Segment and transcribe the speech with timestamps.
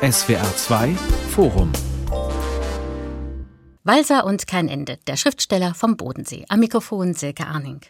[0.00, 0.94] SWR 2
[1.30, 1.72] Forum
[3.82, 6.44] Walser und kein Ende, der Schriftsteller vom Bodensee.
[6.48, 7.80] Am Mikrofon Silke Arning.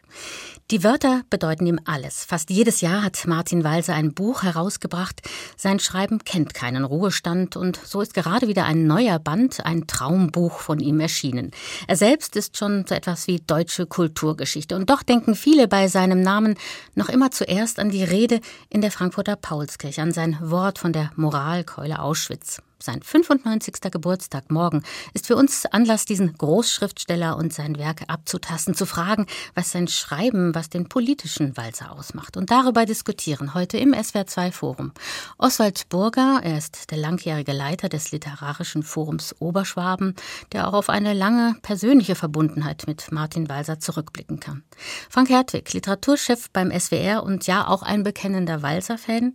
[0.71, 2.27] Die Wörter bedeuten ihm alles.
[2.27, 5.23] Fast jedes Jahr hat Martin Walser ein Buch herausgebracht.
[5.57, 10.59] Sein Schreiben kennt keinen Ruhestand und so ist gerade wieder ein neuer Band, ein Traumbuch
[10.59, 11.53] von ihm erschienen.
[11.87, 16.21] Er selbst ist schon so etwas wie deutsche Kulturgeschichte und doch denken viele bei seinem
[16.21, 16.55] Namen
[16.95, 21.13] noch immer zuerst an die Rede in der Frankfurter Paulskirche, an sein Wort von der
[21.17, 22.61] Moralkeule Auschwitz.
[22.81, 23.91] Sein 95.
[23.91, 29.73] Geburtstag morgen ist für uns Anlass, diesen Großschriftsteller und sein Werk abzutasten, zu fragen, was
[29.73, 32.37] sein Schreiben, was den politischen Walzer ausmacht.
[32.37, 34.93] Und darüber diskutieren heute im SWR2 Forum.
[35.39, 40.15] Oswald Burger, er ist der langjährige Leiter des Literarischen Forums Oberschwaben,
[40.53, 44.63] der auch auf eine lange persönliche Verbundenheit mit Martin Walser zurückblicken kann.
[45.11, 49.35] Frank Hertwig, Literaturchef beim SWR und ja auch ein bekennender Walser-Fan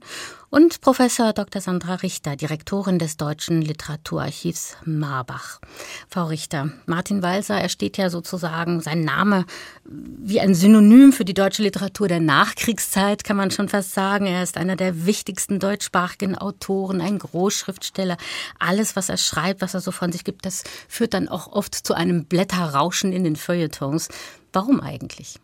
[0.54, 1.64] und Professor Dr.
[1.64, 5.60] Sandra Richter, Direktorin des Deutschen Literaturarchivs Marbach.
[6.08, 9.48] Frau Richter, Martin Walser, er steht ja sozusagen, sein Name
[9.84, 14.28] wie ein Synonym für die deutsche Literatur der Nachkriegszeit, kann man schon fast sagen.
[14.28, 18.18] Er ist einer der wichtigsten deutschsprachigen Autoren, ein Großschriftsteller.
[18.60, 21.74] Alles, was er schreibt, was er so von sich gibt, das führt dann auch oft
[21.74, 24.10] zu einem Blätterrauschen in den Feuilletons.
[24.52, 25.40] Warum eigentlich?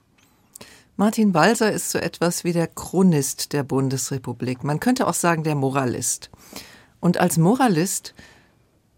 [1.00, 4.66] Martin Walser ist so etwas wie der Chronist der Bundesrepublik.
[4.66, 6.30] Man könnte auch sagen der Moralist.
[7.00, 8.14] Und als Moralist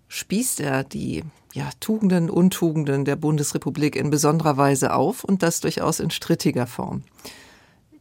[0.07, 5.99] spießt er die ja, Tugenden, Untugenden der Bundesrepublik in besonderer Weise auf und das durchaus
[5.99, 7.03] in strittiger Form.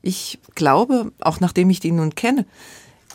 [0.01, 2.47] Ich glaube, auch nachdem ich ihn nun kenne,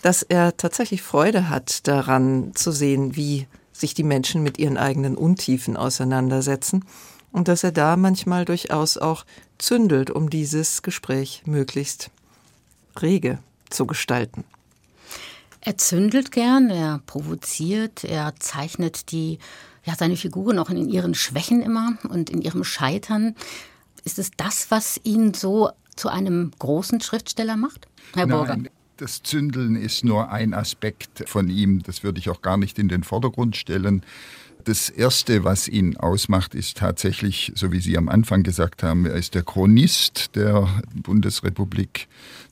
[0.03, 5.17] dass er tatsächlich Freude hat daran zu sehen, wie sich die Menschen mit ihren eigenen
[5.17, 6.85] Untiefen auseinandersetzen
[7.31, 9.25] und dass er da manchmal durchaus auch
[9.57, 12.09] zündelt, um dieses Gespräch möglichst
[13.01, 13.39] rege
[13.69, 14.43] zu gestalten.
[15.61, 19.39] Er zündelt gern, er provoziert, er zeichnet die,
[19.83, 23.35] ja, seine Figuren auch in ihren Schwächen immer und in ihrem Scheitern.
[24.03, 28.57] Ist es das, was ihn so zu einem großen Schriftsteller macht, Herr Burger?
[28.57, 28.69] Nein.
[28.97, 31.83] Das Zündeln ist nur ein Aspekt von ihm.
[31.83, 34.03] Das würde ich auch gar nicht in den Vordergrund stellen.
[34.65, 39.13] Das Erste, was ihn ausmacht, ist tatsächlich, so wie Sie am Anfang gesagt haben, er
[39.13, 42.07] ist der Chronist der Bundesrepublik,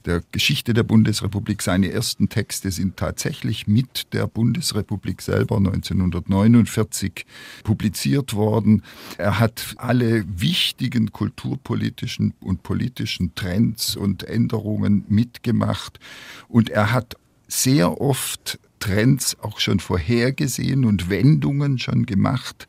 [0.06, 1.64] der Geschichte der Bundesrepublik.
[1.64, 7.26] Seine ersten Texte sind tatsächlich mit der Bundesrepublik selber 1949
[7.64, 8.84] publiziert worden.
[9.18, 16.00] Er hat alle wichtigen kulturpolitischen und politischen Trends und Änderungen mitgemacht
[16.48, 17.16] und er hat
[17.48, 22.68] sehr oft Trends auch schon vorhergesehen und Wendungen schon gemacht,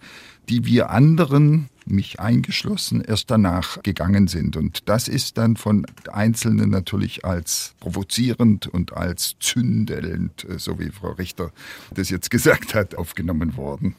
[0.49, 4.57] die wir anderen, mich eingeschlossen, erst danach gegangen sind.
[4.57, 10.91] Und das ist dann von Einzelnen natürlich als provozierend und als zündelnd, äh, so wie
[10.91, 11.51] Frau Richter
[11.93, 13.97] das jetzt gesagt hat, aufgenommen worden.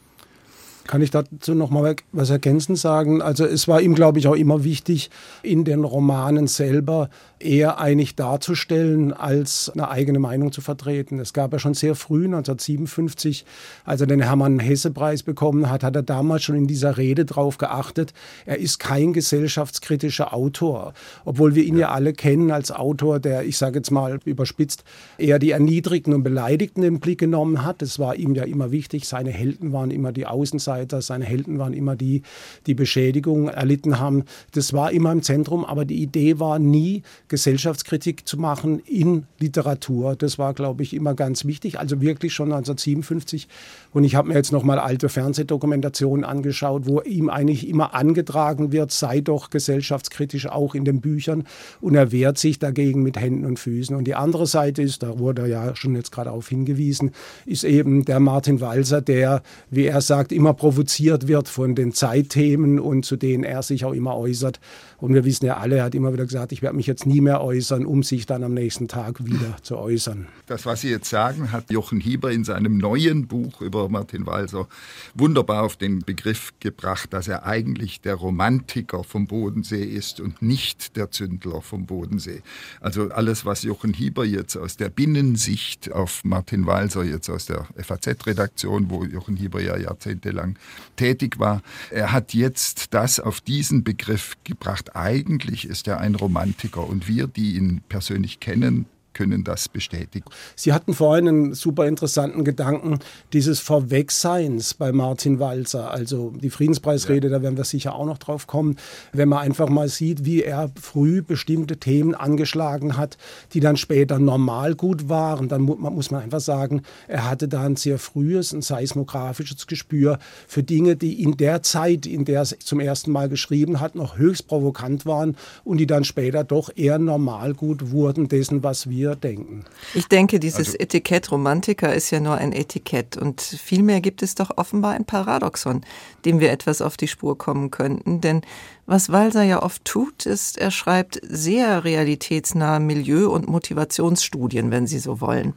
[0.88, 3.22] Kann ich dazu noch mal was ergänzend sagen?
[3.22, 5.10] Also es war ihm, glaube ich, auch immer wichtig,
[5.42, 7.10] in den Romanen selber
[7.40, 11.20] eher eigentlich darzustellen, als eine eigene Meinung zu vertreten.
[11.20, 13.46] Es gab ja schon sehr früh, 1957,
[13.84, 18.14] als er den Hermann-Hesse-Preis bekommen hat, hat er damals schon in dieser Rede darauf geachtet,
[18.46, 20.94] er ist kein gesellschaftskritischer Autor.
[21.26, 24.84] Obwohl wir ihn ja, alle kennen als Autor, der, ich sage jetzt mal überspitzt,
[25.18, 27.82] eher die Erniedrigten und Beleidigten im Blick genommen hat.
[27.82, 29.08] Das war ihm ja immer wichtig.
[29.08, 32.22] Seine Helden waren immer die Außenseiter, seine Helden waren immer die,
[32.68, 34.24] die Beschädigung erlitten haben.
[34.52, 40.16] Das war immer im Zentrum, aber die Idee war nie, Gesellschaftskritik zu machen in Literatur.
[40.16, 41.80] Das war, glaube ich, immer ganz wichtig.
[41.80, 43.48] Also wirklich schon 1957.
[43.94, 48.72] Und ich habe mir jetzt noch mal alte Fernsehdokumentationen angeschaut, wo ihm eigentlich immer angetragen
[48.72, 51.46] wird, sei doch gesellschaftskritisch auch in den Büchern.
[51.82, 53.96] Und er wehrt sich dagegen mit Händen und Füßen.
[53.96, 57.12] Und die andere Seite ist, da wurde ja schon jetzt gerade darauf hingewiesen,
[57.46, 62.80] ist eben der Martin Walser, der, wie er sagt, immer provoziert wird von den Zeitthemen
[62.80, 64.60] und zu denen er sich auch immer äußert.
[64.98, 67.22] Und wir wissen ja alle, er hat immer wieder gesagt, ich werde mich jetzt nie
[67.22, 70.28] mehr äußern, um sich dann am nächsten Tag wieder zu äußern.
[70.48, 74.68] Das, was Sie jetzt sagen, hat Jochen Hieber in seinem neuen Buch über Martin Walser
[75.14, 80.96] wunderbar auf den Begriff gebracht, dass er eigentlich der Romantiker vom Bodensee ist und nicht
[80.98, 82.42] der Zündler vom Bodensee.
[82.80, 87.68] Also alles, was Jochen Hieber jetzt aus der Binnensicht auf Martin Walser, jetzt aus der
[87.78, 90.55] FAZ-Redaktion, wo Jochen Hieber ja jahrzehntelang
[90.96, 91.62] tätig war,
[91.92, 94.96] er hat jetzt das auf diesen Begriff gebracht.
[94.96, 98.86] Eigentlich ist er ein Romantiker und wir, die ihn persönlich kennen,
[99.16, 100.26] können das bestätigen.
[100.56, 103.00] Sie hatten vorhin einen super interessanten Gedanken
[103.34, 107.38] dieses Vorwegseins bei Martin Walzer, also die Friedenspreisrede, ja.
[107.38, 108.78] da werden wir sicher auch noch drauf kommen,
[109.14, 113.18] wenn man einfach mal sieht, wie er früh bestimmte Themen angeschlagen hat,
[113.54, 117.78] die dann später normal gut waren, dann muss man einfach sagen, er hatte da ein
[117.78, 122.80] sehr frühes, ein seismografisches Gespür für Dinge, die in der Zeit, in der er zum
[122.82, 127.54] ersten Mal geschrieben hat, noch höchst provokant waren und die dann später doch eher normal
[127.54, 129.66] gut wurden dessen, was wir denken.
[129.94, 134.34] Ich denke, dieses also, Etikett Romantiker ist ja nur ein Etikett und vielmehr gibt es
[134.34, 135.82] doch offenbar ein Paradoxon,
[136.26, 138.42] dem wir etwas auf die Spur kommen könnten, denn
[138.88, 145.00] was Walser ja oft tut, ist, er schreibt sehr realitätsnahe Milieu- und Motivationsstudien, wenn Sie
[145.00, 145.54] so wollen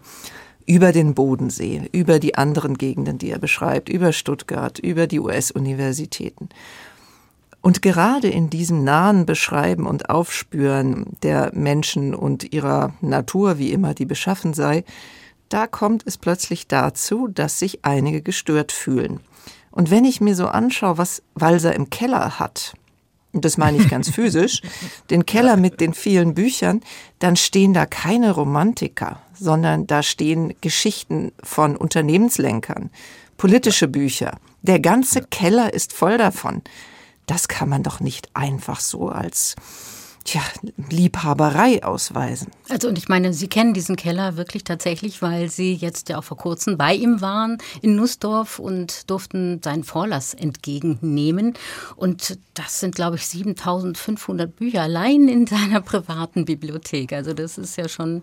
[0.69, 6.51] über den Bodensee, über die anderen Gegenden, die er beschreibt, über Stuttgart, über die US-Universitäten.
[7.69, 13.93] Und gerade in diesem nahen Beschreiben und Aufspüren der Menschen und ihrer Natur, wie immer
[13.93, 14.85] die beschaffen sei,
[15.51, 19.21] da kommt es plötzlich dazu, dass sich einige gestört fühlen.
[19.71, 22.73] Und wenn ich mir so anschaue, was Walser im Keller hat,
[23.35, 24.63] und das meine ich ganz physisch,
[25.11, 26.81] den Keller mit den vielen Büchern,
[27.19, 32.89] dann stehen da keine Romantiker, sondern da stehen Geschichten von Unternehmenslenkern,
[33.37, 34.39] politische Bücher.
[34.63, 36.63] Der ganze Keller ist voll davon
[37.31, 39.55] das kann man doch nicht einfach so als
[40.29, 40.43] tja,
[40.91, 42.49] Liebhaberei ausweisen.
[42.69, 46.25] Also und ich meine, Sie kennen diesen Keller wirklich tatsächlich, weil Sie jetzt ja auch
[46.25, 51.55] vor kurzem bei ihm waren in Nussdorf und durften seinen Vorlass entgegennehmen.
[51.97, 57.13] Und das sind, glaube ich, 7500 Bücher allein in seiner privaten Bibliothek.
[57.13, 58.23] Also das ist ja schon...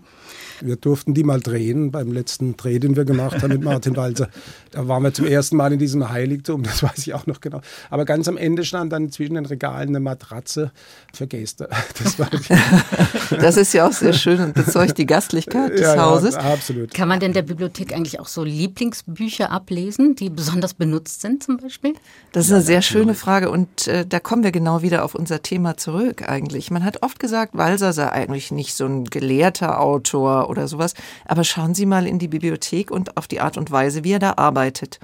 [0.62, 4.30] Wir durften die mal drehen beim letzten Dreh, den wir gemacht haben mit Martin Walzer.
[4.72, 7.62] Da waren wir zum ersten Mal in diesem Heiligtum, das weiß ich auch noch genau.
[7.90, 10.72] Aber ganz am Ende stand dann zwischen den Regalen eine Matratze
[11.13, 11.68] für Gäste.
[12.06, 12.18] Das,
[13.30, 16.36] das, ist ja auch sehr schön und bezeugt die Gastlichkeit des ja, Hauses.
[16.36, 16.94] Ja, absolut.
[16.94, 21.57] Kann man denn der Bibliothek eigentlich auch so Lieblingsbücher ablesen, die besonders benutzt sind zum
[21.57, 21.94] Beispiel?
[22.31, 25.42] Das ist eine sehr schöne Frage und äh, da kommen wir genau wieder auf unser
[25.42, 26.69] Thema zurück eigentlich.
[26.69, 30.94] Man hat oft gesagt, Walser sei eigentlich nicht so ein gelehrter Autor oder sowas,
[31.25, 34.19] aber schauen Sie mal in die Bibliothek und auf die Art und Weise, wie er
[34.19, 35.00] da arbeitet.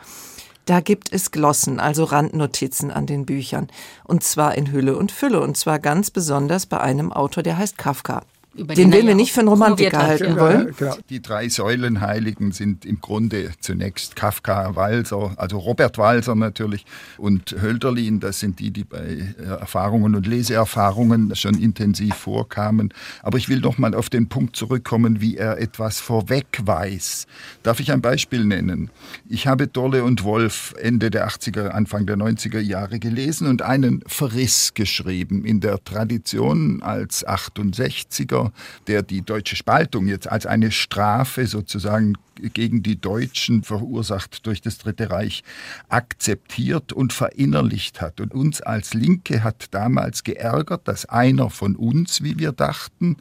[0.72, 3.68] Da gibt es Glossen, also Randnotizen an den Büchern.
[4.06, 5.42] Und zwar in Hülle und Fülle.
[5.42, 8.22] Und zwar ganz besonders bei einem Autor, der heißt Kafka
[8.54, 10.74] den, den wir nicht für einen Romantiker halten wollen.
[10.78, 10.98] Genau.
[11.10, 16.86] Die drei Säulenheiligen sind im Grunde zunächst Kafka, Walser, also Robert Walser natürlich
[17.18, 18.20] und Hölderlin.
[18.20, 22.94] Das sind die, die bei Erfahrungen und Leseerfahrungen schon intensiv vorkamen.
[23.24, 27.28] Aber ich will noch mal auf den Punkt zurückkommen, wie er etwas vorweg weiß.
[27.64, 28.90] Darf ich ein Beispiel nennen?
[29.30, 34.04] Ich habe Dolle und Wolf Ende der 80er, Anfang der 90er Jahre gelesen und einen
[34.08, 38.41] Verriss geschrieben in der Tradition als 68er
[38.88, 44.78] der die deutsche Spaltung jetzt als eine Strafe sozusagen gegen die Deutschen verursacht durch das
[44.78, 45.44] Dritte Reich
[45.90, 48.20] akzeptiert und verinnerlicht hat.
[48.20, 53.18] Und uns als Linke hat damals geärgert, dass einer von uns, wie wir dachten,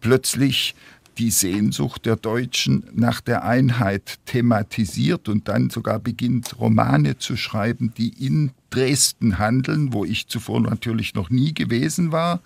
[0.00, 0.74] plötzlich
[1.18, 7.92] die Sehnsucht der Deutschen nach der Einheit thematisiert und dann sogar beginnt, Romane zu schreiben,
[7.96, 12.40] die in Dresden handeln, wo ich zuvor natürlich noch nie gewesen war.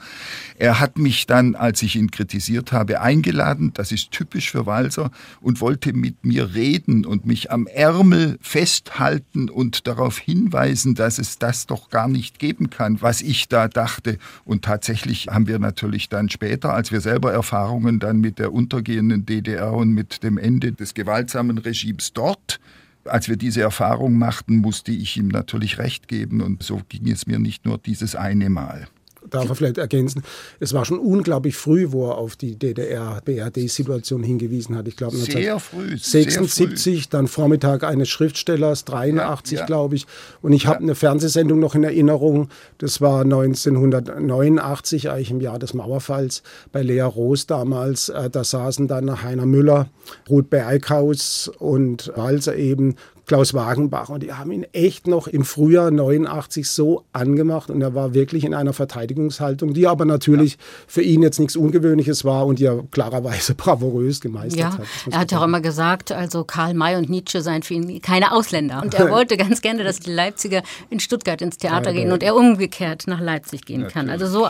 [0.58, 5.10] Er hat mich dann, als ich ihn kritisiert habe, eingeladen, das ist typisch für Walser,
[5.40, 11.38] und wollte mit mir reden und mich am Ärmel festhalten und darauf hinweisen, dass es
[11.38, 14.18] das doch gar nicht geben kann, was ich da dachte.
[14.44, 19.24] Und tatsächlich haben wir natürlich dann später, als wir selber Erfahrungen dann mit der untergehenden
[19.26, 22.58] DDR und mit dem Ende des gewaltsamen Regimes dort
[23.08, 27.26] als wir diese Erfahrung machten, musste ich ihm natürlich recht geben und so ging es
[27.26, 28.88] mir nicht nur dieses eine Mal
[29.30, 30.22] darf er vielleicht ergänzen,
[30.60, 34.88] es war schon unglaublich früh, wo er auf die DDR-BRD-Situation hingewiesen hat.
[34.88, 39.66] Ich glaube 1976, dann Vormittag eines Schriftstellers, 83 ja, ja.
[39.66, 40.06] glaube ich.
[40.42, 40.70] Und ich ja.
[40.70, 46.42] habe eine Fernsehsendung noch in Erinnerung, das war 1989, eigentlich im Jahr des Mauerfalls,
[46.72, 48.08] bei Lea Roos damals.
[48.08, 49.88] Äh, da saßen dann Heiner Müller,
[50.28, 54.08] Ruth Berghaus und Walser eben Klaus Wagenbach.
[54.08, 58.44] Und die haben ihn echt noch im Frühjahr 89 so angemacht und er war wirklich
[58.44, 60.58] in einer Verteidigungshaltung, die aber natürlich ja.
[60.86, 64.86] für ihn jetzt nichts Ungewöhnliches war und die er klarerweise bravourös gemeistert ja, hat.
[65.10, 68.80] Er hat auch immer gesagt, also Karl May und Nietzsche seien für ihn keine Ausländer.
[68.82, 72.22] Und er wollte ganz gerne, dass die Leipziger in Stuttgart ins Theater ja, gehen und
[72.22, 73.94] er umgekehrt nach Leipzig gehen natürlich.
[73.94, 74.10] kann.
[74.10, 74.48] Also so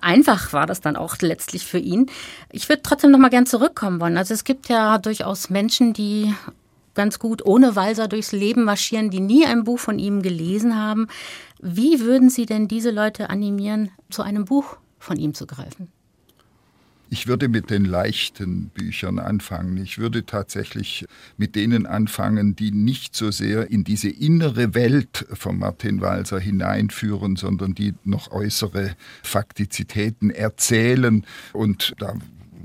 [0.00, 2.06] einfach war das dann auch letztlich für ihn.
[2.50, 4.16] Ich würde trotzdem noch mal gern zurückkommen wollen.
[4.16, 6.32] Also es gibt ja durchaus Menschen, die
[6.96, 11.06] ganz gut ohne Walser durchs Leben marschieren, die nie ein Buch von ihm gelesen haben.
[11.62, 15.92] Wie würden Sie denn diese Leute animieren, zu einem Buch von ihm zu greifen?
[17.08, 19.76] Ich würde mit den leichten Büchern anfangen.
[19.76, 25.56] Ich würde tatsächlich mit denen anfangen, die nicht so sehr in diese innere Welt von
[25.56, 31.24] Martin Walser hineinführen, sondern die noch äußere Faktizitäten erzählen.
[31.52, 32.14] Und da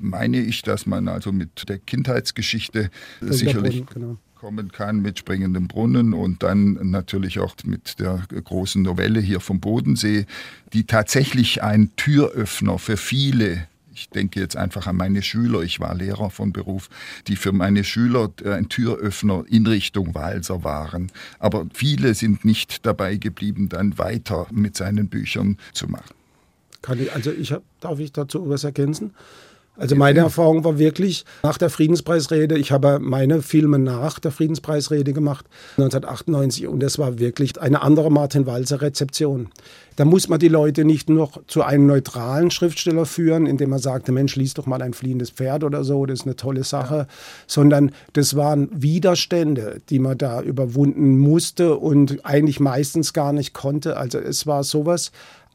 [0.01, 2.89] meine ich, dass man also mit der Kindheitsgeschichte
[3.20, 8.81] das sicherlich genau kommen kann mit springendem Brunnen und dann natürlich auch mit der großen
[8.81, 10.25] Novelle hier vom Bodensee,
[10.74, 15.93] die tatsächlich ein Türöffner für viele ich denke jetzt einfach an meine Schüler, ich war
[15.93, 16.89] Lehrer von Beruf,
[17.27, 21.12] die für meine Schüler ein Türöffner in Richtung Walser waren.
[21.39, 26.15] Aber viele sind nicht dabei geblieben, dann weiter mit seinen Büchern zu machen.
[26.81, 29.13] Kann ich, also ich, darf ich dazu was ergänzen?
[29.82, 35.12] Also meine Erfahrung war wirklich nach der Friedenspreisrede, ich habe meine Filme nach der Friedenspreisrede
[35.12, 39.50] gemacht, 1998, und es war wirklich eine andere Martin Walser Rezeption.
[39.96, 44.12] Da muss man die Leute nicht nur zu einem neutralen Schriftsteller führen, indem man sagte,
[44.12, 47.08] Mensch, lies doch mal ein fliehendes Pferd oder so, das ist eine tolle Sache, ja.
[47.48, 53.98] sondern das waren Widerstände, die man da überwunden musste und eigentlich meistens gar nicht konnte.
[53.98, 55.12] Also es war sowas,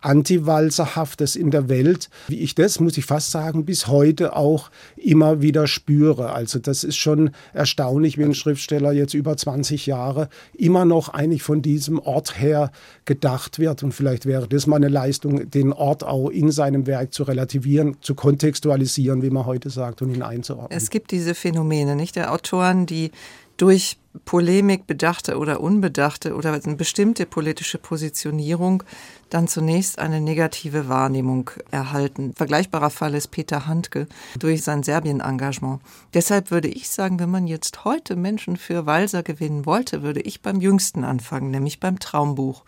[0.06, 5.42] Antiwalserhaftes in der Welt, wie ich das, muss ich fast sagen, bis heute auch immer
[5.42, 6.32] wieder spüre.
[6.32, 11.42] Also das ist schon erstaunlich, wie ein Schriftsteller jetzt über 20 Jahre immer noch eigentlich
[11.42, 12.70] von diesem Ort her
[13.04, 13.82] gedacht wird.
[13.82, 17.96] Und vielleicht wäre das mal eine Leistung, den Ort auch in seinem Werk zu relativieren,
[18.00, 20.76] zu kontextualisieren, wie man heute sagt, und ihn einzuordnen.
[20.76, 23.10] Es gibt diese Phänomene, nicht der Autoren, die
[23.56, 28.82] durch Polemik bedachte oder unbedachte oder eine bestimmte politische Positionierung
[29.30, 32.32] dann zunächst eine negative Wahrnehmung erhalten.
[32.35, 34.06] Vergleichbarer Fall ist Peter Handke
[34.38, 35.80] durch sein Serbien-Engagement.
[36.14, 40.42] Deshalb würde ich sagen, wenn man jetzt heute Menschen für Walser gewinnen wollte, würde ich
[40.42, 42.64] beim Jüngsten anfangen, nämlich beim Traumbuch.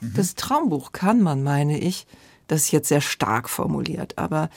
[0.00, 0.14] Mhm.
[0.16, 2.06] Das Traumbuch kann man, meine ich,
[2.48, 4.50] das ist jetzt sehr stark formuliert, aber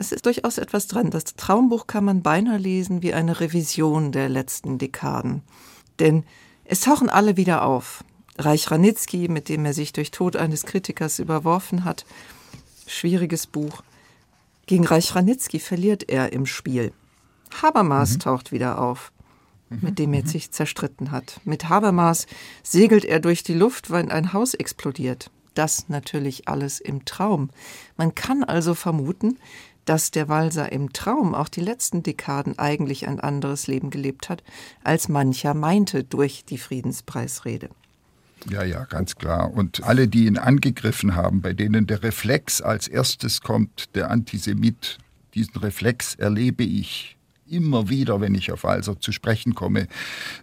[0.00, 1.10] es ist durchaus etwas dran.
[1.10, 5.42] Das Traumbuch kann man beinahe lesen wie eine Revision der letzten Dekaden.
[5.98, 6.24] Denn
[6.64, 8.02] es tauchen alle wieder auf.
[8.38, 12.06] Reich Ranitzky, mit dem er sich durch Tod eines Kritikers überworfen hat.
[12.86, 13.82] Schwieriges Buch.
[14.64, 16.94] Gegen Reich Ranitzky verliert er im Spiel.
[17.60, 18.18] Habermas mhm.
[18.20, 19.12] taucht wieder auf,
[19.68, 19.78] mhm.
[19.82, 20.28] mit dem er mhm.
[20.28, 21.40] sich zerstritten hat.
[21.44, 22.26] Mit Habermas
[22.62, 25.30] segelt er durch die Luft, weil ein Haus explodiert.
[25.54, 27.50] Das natürlich alles im Traum.
[27.96, 29.38] Man kann also vermuten,
[29.90, 34.44] dass der Walser im Traum auch die letzten Dekaden eigentlich ein anderes Leben gelebt hat,
[34.84, 37.70] als mancher meinte durch die Friedenspreisrede.
[38.48, 39.52] Ja, ja, ganz klar.
[39.52, 44.98] Und alle, die ihn angegriffen haben, bei denen der Reflex als erstes kommt, der Antisemit,
[45.34, 47.16] diesen Reflex erlebe ich
[47.50, 49.88] immer wieder, wenn ich auf Walser zu sprechen komme.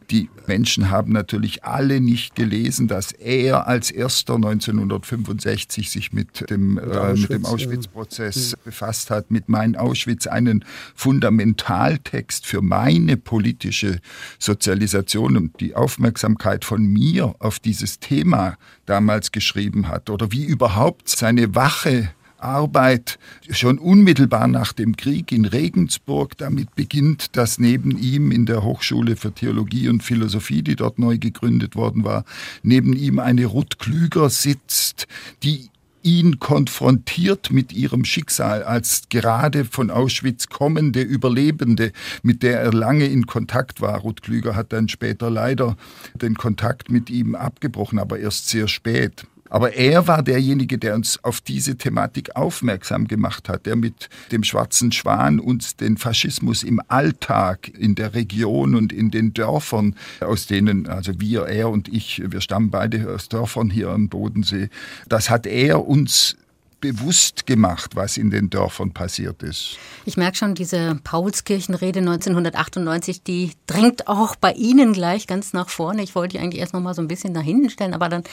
[0.09, 6.77] Die Menschen haben natürlich alle nicht gelesen, dass er als erster 1965 sich mit dem,
[6.77, 8.57] äh, mit dem Auschwitz-Prozess ja.
[8.63, 13.99] befasst hat, mit Mein Auschwitz, einen Fundamentaltext für meine politische
[14.39, 21.09] Sozialisation und die Aufmerksamkeit von mir auf dieses Thema damals geschrieben hat oder wie überhaupt
[21.09, 22.09] seine Wache
[22.39, 28.63] Arbeit schon unmittelbar nach dem Krieg in Regensburg damit beginnt, dass neben ihm in der
[28.63, 32.25] Hochschule für Theologie und Philosophie, die dort neu gegründet worden war,
[32.63, 35.07] neben ihm eine Ruth Klüger sitzt,
[35.43, 35.69] die
[36.03, 41.91] ihn konfrontiert mit ihrem Schicksal als gerade von Auschwitz kommende Überlebende,
[42.23, 43.99] mit der er lange in Kontakt war.
[43.99, 45.75] Ruth Klüger hat dann später leider
[46.13, 49.25] den Kontakt mit ihm abgebrochen, aber erst sehr spät.
[49.49, 54.43] Aber er war derjenige, der uns auf diese Thematik aufmerksam gemacht hat, der mit dem
[54.43, 60.47] Schwarzen Schwan uns den Faschismus im Alltag in der Region und in den Dörfern, aus
[60.47, 64.69] denen, also wir, er und ich, wir stammen beide aus Dörfern hier am Bodensee,
[65.07, 66.35] das hat er uns
[66.79, 69.77] bewusst gemacht, was in den Dörfern passiert ist.
[70.05, 76.03] Ich merke schon, diese Paulskirchenrede 1998, die drängt auch bei Ihnen gleich ganz nach vorne.
[76.03, 78.23] Ich wollte die eigentlich erst noch mal so ein bisschen nach hinten stellen, aber dann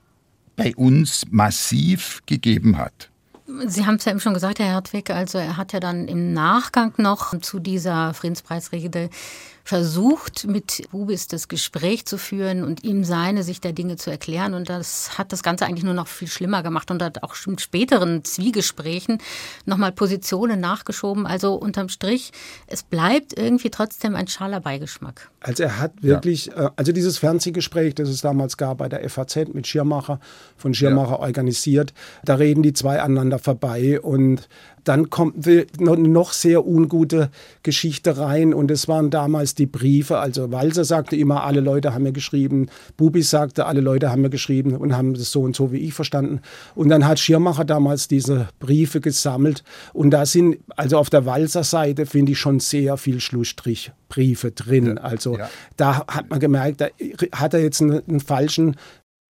[0.56, 3.10] bei uns massiv gegeben hat.
[3.66, 6.32] Sie haben es ja eben schon gesagt, Herr Hertwig, also er hat ja dann im
[6.32, 9.10] Nachgang noch zu dieser Friedenspreisrede
[9.64, 14.54] versucht, mit Bubis das Gespräch zu führen und ihm seine Sicht der Dinge zu erklären.
[14.54, 17.60] Und das hat das Ganze eigentlich nur noch viel schlimmer gemacht und hat auch mit
[17.60, 19.18] späteren Zwiegesprächen
[19.64, 21.26] nochmal Positionen nachgeschoben.
[21.26, 22.32] Also unterm Strich,
[22.66, 25.30] es bleibt irgendwie trotzdem ein schaler Beigeschmack.
[25.40, 26.66] Also er hat wirklich, ja.
[26.66, 30.20] Äh, also dieses Fernsehgespräch, das es damals gab bei der FAZ mit Schirmacher,
[30.56, 31.18] von Schirmacher ja.
[31.18, 31.92] organisiert,
[32.24, 34.48] da reden die zwei aneinander vorbei und
[34.84, 37.30] dann kommt eine noch sehr ungute
[37.62, 40.18] Geschichte rein und es waren damals die Briefe.
[40.18, 44.30] Also Walser sagte immer, alle Leute haben mir geschrieben, Bubi sagte, alle Leute haben mir
[44.30, 46.40] geschrieben und haben das so und so wie ich verstanden.
[46.74, 51.64] Und dann hat Schirmacher damals diese Briefe gesammelt und da sind, also auf der Walser
[51.64, 54.98] Seite finde ich schon sehr viel Schlussstrichbriefe drin.
[54.98, 55.48] Also ja.
[55.76, 56.88] da hat man gemerkt, da
[57.32, 58.76] hat er jetzt einen, einen falschen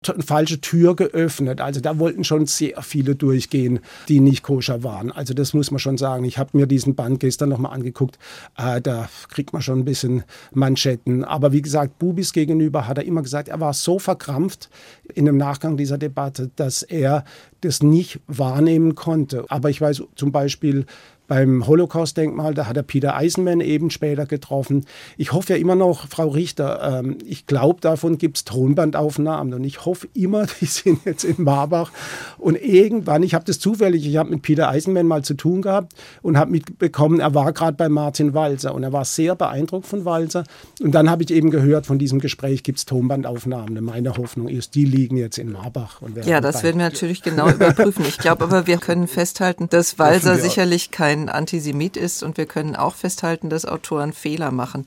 [0.03, 1.61] falsche Tür geöffnet.
[1.61, 5.11] Also da wollten schon sehr viele durchgehen, die nicht koscher waren.
[5.11, 6.23] Also das muss man schon sagen.
[6.23, 8.17] Ich habe mir diesen Band gestern nochmal angeguckt.
[8.57, 11.23] Äh, da kriegt man schon ein bisschen Manschetten.
[11.23, 14.71] Aber wie gesagt, Bubis gegenüber hat er immer gesagt, er war so verkrampft
[15.13, 17.23] in dem Nachgang dieser Debatte, dass er
[17.61, 19.45] das nicht wahrnehmen konnte.
[19.49, 20.87] Aber ich weiß zum Beispiel,
[21.31, 24.85] beim Holocaust-Denkmal, da hat er Peter Eisenman eben später getroffen.
[25.15, 29.63] Ich hoffe ja immer noch, Frau Richter, ähm, ich glaube, davon gibt es Tonbandaufnahmen und
[29.63, 31.93] ich hoffe immer, die sind jetzt in Marbach.
[32.37, 35.93] Und irgendwann, ich habe das zufällig, ich habe mit Peter Eisenman mal zu tun gehabt
[36.21, 40.03] und habe mitbekommen, er war gerade bei Martin Walser und er war sehr beeindruckt von
[40.03, 40.43] Walser.
[40.81, 43.81] Und dann habe ich eben gehört, von diesem Gespräch gibt es Tonbandaufnahmen.
[43.81, 46.01] Meine Hoffnung ist, die liegen jetzt in Marbach.
[46.25, 48.03] ja, das werden wir natürlich genau überprüfen.
[48.05, 52.45] Ich glaube aber, wir können festhalten, dass Walser sicherlich kein kein Antisemit ist und wir
[52.45, 54.85] können auch festhalten, dass Autoren Fehler machen.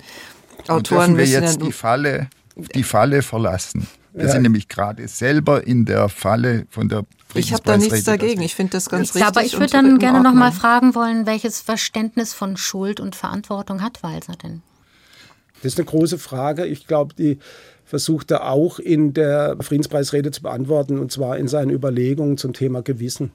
[0.68, 3.86] Autoren und dürfen wir jetzt die Falle, die Falle verlassen.
[4.12, 4.32] Wir ja.
[4.32, 7.04] sind nämlich gerade selber in der Falle von der
[7.36, 8.42] ich habe da nichts dagegen.
[8.42, 9.24] Ich finde das ganz richtig.
[9.24, 13.82] Aber ich würde dann gerne noch mal fragen wollen, welches Verständnis von Schuld und Verantwortung
[13.82, 14.62] hat Walser denn?
[15.60, 16.64] Das ist eine große Frage.
[16.64, 17.40] Ich glaube, die
[17.84, 22.82] versucht er auch in der Friedenspreisrede zu beantworten, und zwar in seinen Überlegungen zum Thema
[22.82, 23.32] Gewissen.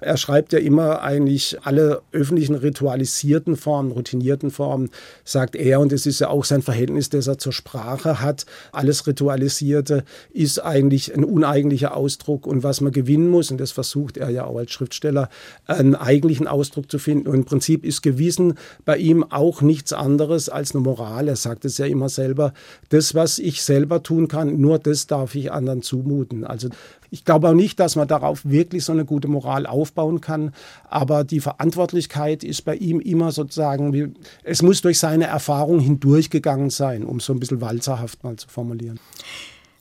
[0.00, 4.90] Er schreibt ja immer eigentlich alle öffentlichen ritualisierten Formen, routinierten Formen,
[5.24, 8.44] sagt er, und es ist ja auch sein Verhältnis, das er zur Sprache hat.
[8.72, 14.16] Alles Ritualisierte ist eigentlich ein uneigentlicher Ausdruck und was man gewinnen muss, und das versucht
[14.16, 15.30] er ja auch als Schriftsteller,
[15.66, 17.28] einen eigentlichen Ausdruck zu finden.
[17.28, 18.54] Und im Prinzip ist Gewissen
[18.84, 21.28] bei ihm auch nichts anderes als eine Moral.
[21.28, 22.52] Er sagt es ja immer selber,
[22.90, 26.44] das, was ich selber tun kann, nur das darf ich anderen zumuten.
[26.44, 26.68] Also
[27.10, 30.52] ich glaube auch nicht, dass man darauf wirklich so eine gute Moral aufbauen kann.
[30.88, 37.04] Aber die Verantwortlichkeit ist bei ihm immer sozusagen, es muss durch seine Erfahrung hindurchgegangen sein,
[37.04, 38.98] um so ein bisschen walzerhaft mal zu formulieren.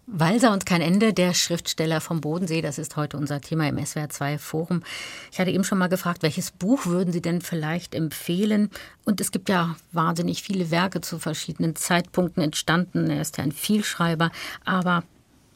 [0.06, 4.38] Walser und kein Ende, der Schriftsteller vom Bodensee, das ist heute unser Thema im SWR2
[4.38, 4.84] Forum.
[5.32, 8.70] Ich hatte eben schon mal gefragt, welches Buch würden Sie denn vielleicht empfehlen?
[9.06, 13.10] Und es gibt ja wahnsinnig viele Werke zu verschiedenen Zeitpunkten entstanden.
[13.10, 14.32] Er ist ja ein Vielschreiber.
[14.66, 15.04] Aber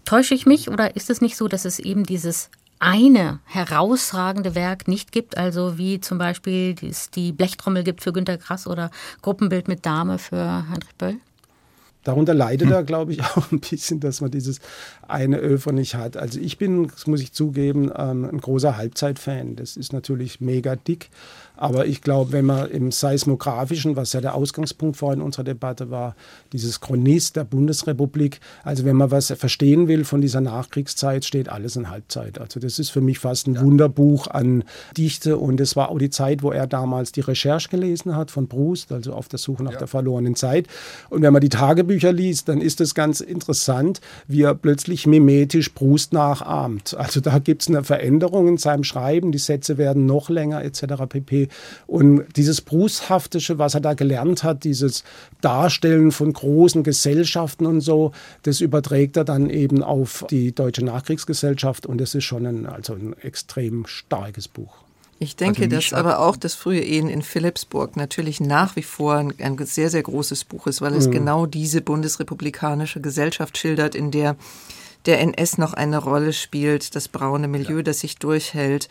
[0.07, 4.87] Täusche ich mich oder ist es nicht so, dass es eben dieses eine herausragende Werk
[4.87, 8.89] nicht gibt, also wie zum Beispiel es die Blechtrommel gibt für Günter Grass oder
[9.21, 11.17] Gruppenbild mit Dame für Heinrich Böll?
[12.07, 12.73] Darunter leidet hm.
[12.73, 14.59] er, glaube ich, auch ein bisschen, dass man dieses
[15.07, 16.15] eine Öfer nicht hat.
[16.15, 19.57] Also ich bin, das muss ich zugeben, ähm, ein großer Halbzeitfan.
[19.57, 21.09] Das ist natürlich mega dick.
[21.57, 26.15] Aber ich glaube, wenn man im Seismografischen, was ja der Ausgangspunkt vorhin unserer Debatte war,
[26.53, 31.75] dieses Chronist der Bundesrepublik, also wenn man was verstehen will von dieser Nachkriegszeit, steht alles
[31.75, 32.39] in Halbzeit.
[32.39, 33.61] Also das ist für mich fast ein ja.
[33.61, 34.63] Wunderbuch an
[34.95, 38.47] Dichte und es war auch die Zeit, wo er damals die Recherche gelesen hat von
[38.47, 39.79] Proust, also auf der Suche nach ja.
[39.79, 40.67] der verlorenen Zeit.
[41.09, 45.69] Und wenn man die Tagebücher liest, dann ist es ganz interessant, wie er plötzlich mimetisch
[45.69, 46.95] Proust nachahmt.
[46.95, 51.05] Also da gibt es eine Veränderung in seinem Schreiben, die Sätze werden noch länger etc.
[51.09, 51.49] pp.
[51.85, 55.03] Und dieses Bruchshaftische, was er da gelernt hat, dieses
[55.41, 58.11] Darstellen von großen Gesellschaften und so,
[58.43, 62.93] das überträgt er dann eben auf die deutsche Nachkriegsgesellschaft und das ist schon ein, also
[62.93, 64.86] ein extrem starkes Buch.
[65.19, 69.15] Ich denke, also dass aber auch das frühe Ehen in Philipsburg natürlich nach wie vor
[69.15, 71.11] ein, ein sehr, sehr großes Buch ist, weil es mhm.
[71.11, 74.35] genau diese bundesrepublikanische Gesellschaft schildert, in der
[75.05, 78.89] der NS noch eine Rolle spielt, das braune Milieu, das sich durchhält,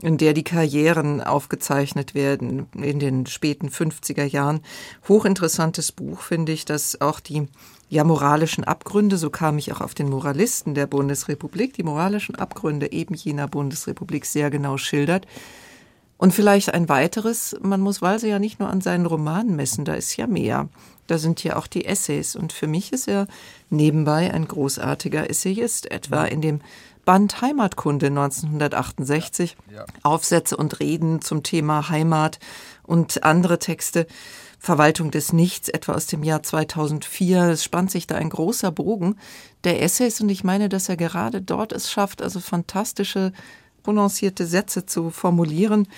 [0.00, 4.60] in der die Karrieren aufgezeichnet werden in den späten 50er Jahren.
[5.08, 7.48] Hochinteressantes Buch finde ich, das auch die
[7.90, 12.92] ja moralischen Abgründe, so kam ich auch auf den Moralisten der Bundesrepublik, die moralischen Abgründe
[12.92, 15.26] eben jener Bundesrepublik sehr genau schildert.
[16.18, 19.94] Und vielleicht ein weiteres, man muss Walse ja nicht nur an seinen Romanen messen, da
[19.94, 20.68] ist ja mehr.
[21.06, 22.36] Da sind ja auch die Essays.
[22.36, 23.28] Und für mich ist er
[23.70, 26.60] nebenbei ein großartiger Essayist, etwa in dem
[27.04, 29.86] Band Heimatkunde 1968, ja, ja.
[30.02, 32.38] Aufsätze und Reden zum Thema Heimat
[32.82, 34.06] und andere Texte.
[34.58, 37.44] Verwaltung des Nichts, etwa aus dem Jahr 2004.
[37.44, 39.16] Es spannt sich da ein großer Bogen
[39.64, 43.32] der Essays und ich meine, dass er gerade dort es schafft, also fantastische,
[43.88, 45.88] prononcierte Sätze zu formulieren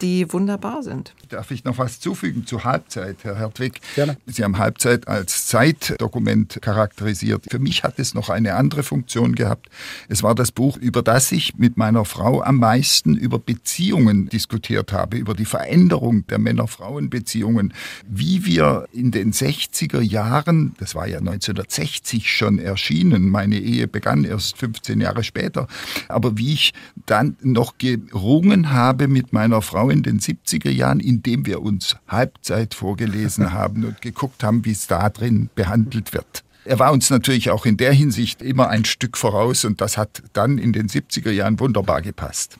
[0.00, 1.14] die wunderbar sind.
[1.28, 3.80] Darf ich noch was zufügen zur Halbzeit, Herr Hertwig?
[3.94, 4.16] Gerne.
[4.26, 7.46] Sie haben Halbzeit als Zeitdokument charakterisiert.
[7.50, 9.68] Für mich hat es noch eine andere Funktion gehabt.
[10.08, 14.92] Es war das Buch, über das ich mit meiner Frau am meisten über Beziehungen diskutiert
[14.92, 17.72] habe, über die Veränderung der Männer-Frauen-Beziehungen,
[18.08, 24.24] wie wir in den 60er Jahren, das war ja 1960 schon erschienen, meine Ehe begann
[24.24, 25.66] erst 15 Jahre später,
[26.08, 26.74] aber wie ich
[27.06, 31.96] dann noch gerungen habe mit meiner Frau, genau in den 70er Jahren, indem wir uns
[32.08, 36.44] Halbzeit vorgelesen haben und geguckt haben, wie es da drin behandelt wird.
[36.64, 40.22] Er war uns natürlich auch in der Hinsicht immer ein Stück voraus und das hat
[40.32, 42.58] dann in den 70er Jahren wunderbar gepasst.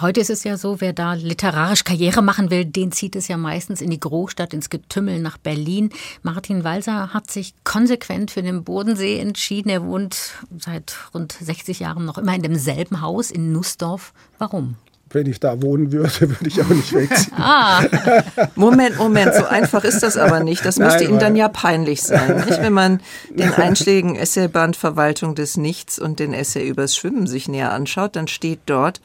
[0.00, 3.36] Heute ist es ja so, wer da literarisch Karriere machen will, den zieht es ja
[3.36, 5.90] meistens in die Großstadt, ins Getümmel nach Berlin.
[6.22, 9.68] Martin Walser hat sich konsequent für den Bodensee entschieden.
[9.70, 14.12] Er wohnt seit rund 60 Jahren noch immer in demselben Haus in Nussdorf.
[14.38, 14.76] Warum?
[15.12, 17.32] Wenn ich da wohnen würde, würde ich auch nicht wegziehen.
[17.36, 17.82] ah.
[18.54, 20.64] Moment, Moment, so einfach ist das aber nicht.
[20.64, 22.62] Das müsste Nein, Ihnen dann ja peinlich sein, nicht?
[22.62, 27.72] wenn man den Einschlägen Essayband Verwaltung des Nichts und den Essay übers Schwimmen sich näher
[27.72, 29.00] anschaut, dann steht dort,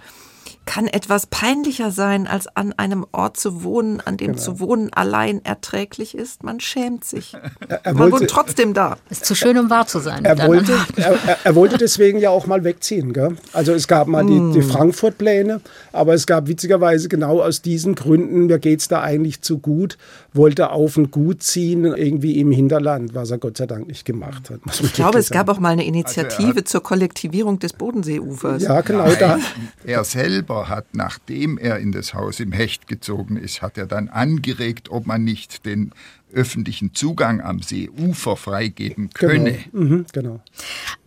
[0.66, 4.42] kann etwas peinlicher sein, als an einem Ort zu wohnen, an dem genau.
[4.42, 6.44] zu wohnen allein erträglich ist.
[6.44, 7.36] Man schämt sich.
[7.68, 8.98] Er, er Man wollte, wohnt trotzdem da.
[9.10, 10.26] Ist zu schön, um wahr zu sein.
[10.26, 13.14] Er wollte, er, er, wollte deswegen ja auch mal wegziehen.
[13.14, 13.38] Gell?
[13.54, 14.70] Also es gab mal die, die hm.
[14.70, 19.60] Frankfurt-Pläne, aber es gab witzigerweise genau aus diesen Gründen, mir geht es da eigentlich zu
[19.60, 19.98] gut,
[20.34, 24.50] wollte auf ein Gut ziehen, irgendwie im Hinterland, was er Gott sei Dank nicht gemacht
[24.50, 24.60] hat.
[24.82, 28.64] Ich glaube, es gab auch mal eine Initiative also zur Kollektivierung des Bodenseeufers.
[28.64, 29.06] Ja, genau.
[29.06, 29.40] Nein, da.
[29.84, 33.88] Er selber Nachbar hat, nachdem er in das Haus im Hecht gezogen ist, hat er
[33.88, 35.92] dann angeregt, ob man nicht den
[36.32, 39.58] öffentlichen Zugang am Seeufer freigeben könne.
[39.72, 39.84] Genau.
[39.84, 40.42] Mhm, genau.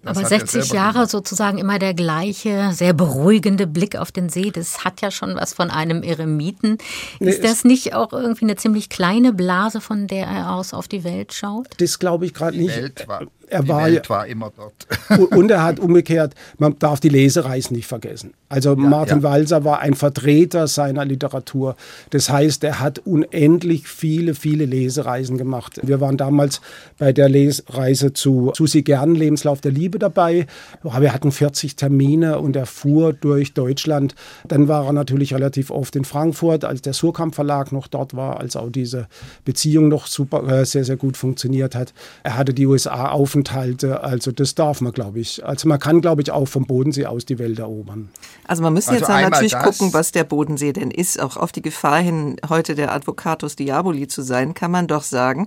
[0.08, 1.10] Aber 60 Jahre gemacht.
[1.10, 5.54] sozusagen immer der gleiche, sehr beruhigende Blick auf den See, das hat ja schon was
[5.54, 6.78] von einem Eremiten.
[7.20, 10.88] Nee, ist das nicht auch irgendwie eine ziemlich kleine Blase, von der er aus auf
[10.88, 11.68] die Welt schaut?
[11.78, 12.76] Das glaube ich gerade nicht.
[12.76, 14.86] Welt war er die war, Welt war immer dort.
[15.32, 18.34] und er hat umgekehrt, man darf die Lesereisen nicht vergessen.
[18.48, 19.22] Also ja, Martin ja.
[19.24, 21.76] Walser war ein Vertreter seiner Literatur.
[22.10, 25.80] Das heißt, er hat unendlich viele, viele Lesereisen gemacht.
[25.82, 26.60] Wir waren damals
[26.98, 30.46] bei der Lesereise zu Susi Gern, Lebenslauf der Liebe dabei.
[30.82, 34.14] Wir hatten 40 Termine und er fuhr durch Deutschland.
[34.46, 38.40] Dann war er natürlich relativ oft in Frankfurt, als der Surkamp Verlag noch dort war,
[38.40, 39.06] als auch diese
[39.44, 41.92] Beziehung noch super, äh, sehr, sehr gut funktioniert hat.
[42.24, 44.02] Er hatte die USA auf Aufenthalte.
[44.02, 45.44] Also das darf man, glaube ich.
[45.44, 48.08] Also man kann, glaube ich, auch vom Bodensee aus die Welt erobern.
[48.46, 51.20] Also man müsste also jetzt natürlich gucken, was der Bodensee denn ist.
[51.20, 55.46] Auch auf die Gefahr hin, heute der Advocatus Diaboli zu sein, kann man doch sagen,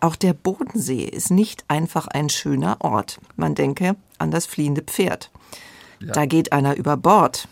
[0.00, 3.18] auch der Bodensee ist nicht einfach ein schöner Ort.
[3.36, 5.30] Man denke an das fliehende Pferd.
[6.00, 6.12] Ja.
[6.12, 7.48] Da geht einer über Bord.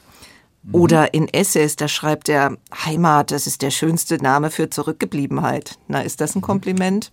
[0.62, 0.74] Mhm.
[0.74, 5.78] Oder in Essays, da schreibt er, Heimat, das ist der schönste Name für Zurückgebliebenheit.
[5.88, 6.42] Na, ist das ein mhm.
[6.42, 7.12] Kompliment?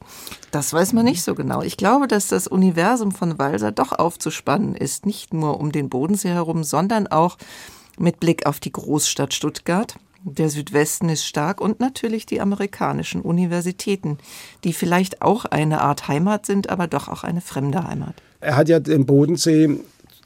[0.52, 1.62] Das weiß man nicht so genau.
[1.62, 6.30] Ich glaube, dass das Universum von Walser doch aufzuspannen ist, nicht nur um den Bodensee
[6.30, 7.38] herum, sondern auch
[7.98, 9.96] mit Blick auf die Großstadt Stuttgart.
[10.26, 14.18] Der Südwesten ist stark und natürlich die amerikanischen Universitäten,
[14.64, 18.16] die vielleicht auch eine Art Heimat sind, aber doch auch eine fremde Heimat.
[18.40, 19.80] Er hat ja den Bodensee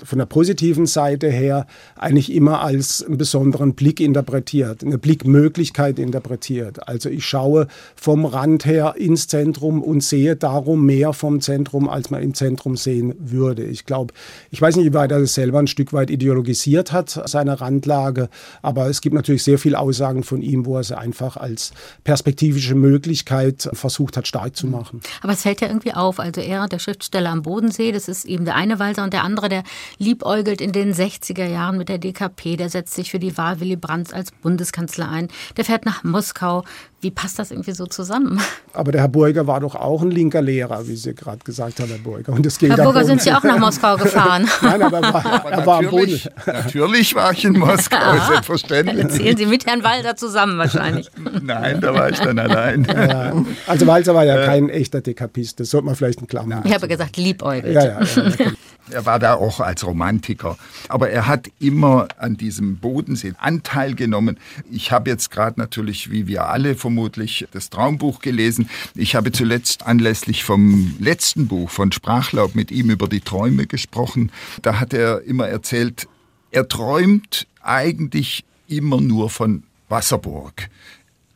[0.04, 6.88] von der positiven Seite her eigentlich immer als einen besonderen Blick interpretiert, eine Blickmöglichkeit interpretiert.
[6.88, 12.10] Also ich schaue vom Rand her ins Zentrum und sehe darum mehr vom Zentrum, als
[12.10, 13.64] man im Zentrum sehen würde.
[13.64, 14.14] Ich glaube,
[14.52, 18.30] ich weiß nicht, wie weit er das selber ein Stück weit ideologisiert hat, seine Randlage,
[18.62, 21.72] aber es gibt natürlich sehr viele Aussagen von ihm, wo er sie einfach als
[22.04, 25.02] perspektivische Möglichkeit versucht hat, stark zu machen.
[25.22, 28.46] Aber es fällt ja irgendwie auf, also er, der Schriftsteller am Bodensee, das ist eben
[28.46, 29.64] der eine Walser und der andere, der
[29.97, 33.76] liebäugelt in den 60er Jahren mit der DKP, der setzt sich für die Wahl Willy
[33.76, 36.63] Brandt als Bundeskanzler ein, der fährt nach Moskau.
[37.00, 38.42] Wie passt das irgendwie so zusammen?
[38.74, 41.90] Aber der Herr Burger war doch auch ein linker Lehrer, wie Sie gerade gesagt haben,
[41.90, 42.34] Herr Burger.
[42.34, 44.48] Und das ging Herr Burger, sind Sie auch nach Moskau gefahren?
[44.64, 46.20] Nein, aber er war, aber er war am Boden.
[46.48, 48.98] Natürlich war ich in Moskau, ah, selbstverständlich.
[48.98, 51.08] Erzählen Sie mit Herrn Walter zusammen wahrscheinlich.
[51.42, 52.86] Nein, da war ich dann allein.
[52.86, 56.74] Ja, also Walter war ja kein echter Dekapist, das sollte man vielleicht in Klammern Ich
[56.74, 57.76] habe gesagt, liebäugelt.
[57.76, 58.52] Ja, ja, ja,
[58.90, 60.58] er war da auch als Romantiker.
[60.88, 64.40] Aber er hat immer an diesem Bodensee Anteil genommen.
[64.72, 68.69] Ich habe jetzt gerade natürlich, wie wir alle vermutlich, das Traumbuch gelesen.
[68.95, 74.32] Ich habe zuletzt anlässlich vom letzten Buch von Sprachlaub mit ihm über die Träume gesprochen.
[74.62, 76.08] Da hat er immer erzählt,
[76.52, 80.69] er träumt eigentlich immer nur von Wasserburg.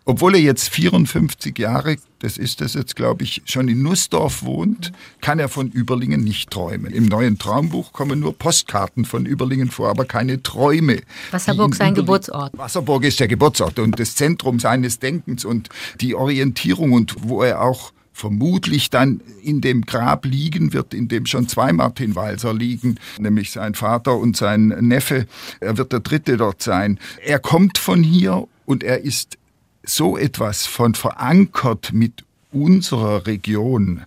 [0.04, 4.92] Obwohl er jetzt 54 Jahre, das ist das jetzt, glaube ich, schon in Nussdorf wohnt,
[5.22, 6.92] kann er von Überlingen nicht träumen.
[6.92, 11.02] Im neuen Traumbuch kommen nur Postkarten von Überlingen vor, aber keine Träume.
[11.30, 12.58] Wasserburg sein Geburtsort.
[12.58, 17.62] Wasserburg ist der Geburtsort und das Zentrum seines Denkens und die Orientierung und wo er
[17.62, 23.00] auch vermutlich dann in dem Grab liegen wird, in dem schon zwei Martin Walser liegen,
[23.20, 25.28] nämlich sein Vater und sein Neffe.
[25.60, 27.00] Er wird der dritte dort sein.
[27.24, 29.38] Er kommt von hier und er ist
[29.84, 34.02] so etwas von verankert mit unserer Region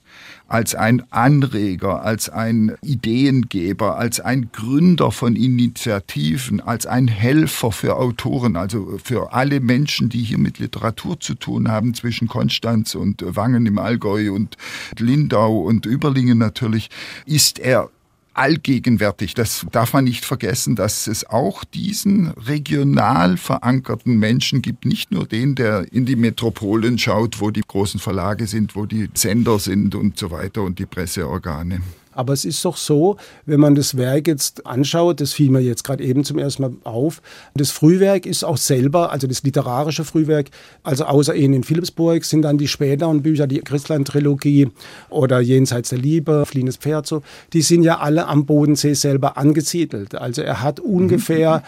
[0.46, 7.96] als ein Anreger, als ein Ideengeber, als ein Gründer von Initiativen, als ein Helfer für
[7.96, 13.24] Autoren, also für alle Menschen, die hier mit Literatur zu tun haben, zwischen Konstanz und
[13.26, 14.56] Wangen im Allgäu und
[14.98, 16.90] Lindau und Überlingen natürlich,
[17.26, 17.90] ist er
[18.34, 19.34] allgegenwärtig.
[19.34, 25.26] Das darf man nicht vergessen, dass es auch diesen regional verankerten Menschen gibt, nicht nur
[25.26, 29.94] den, der in die Metropolen schaut, wo die großen Verlage sind, wo die Sender sind
[29.94, 31.80] und so weiter und die Presseorgane.
[32.14, 35.84] Aber es ist doch so, wenn man das Werk jetzt anschaut, das fiel mir jetzt
[35.84, 37.22] gerade eben zum ersten Mal auf,
[37.54, 40.50] das Frühwerk ist auch selber, also das literarische Frühwerk,
[40.82, 44.68] also außer Ehen in Philipsburg sind dann die späteren Bücher, die Christland-Trilogie
[45.10, 47.22] oder Jenseits der Liebe, Fliehendes Pferd so,
[47.52, 50.14] die sind ja alle am Bodensee selber angesiedelt.
[50.14, 51.62] Also er hat ungefähr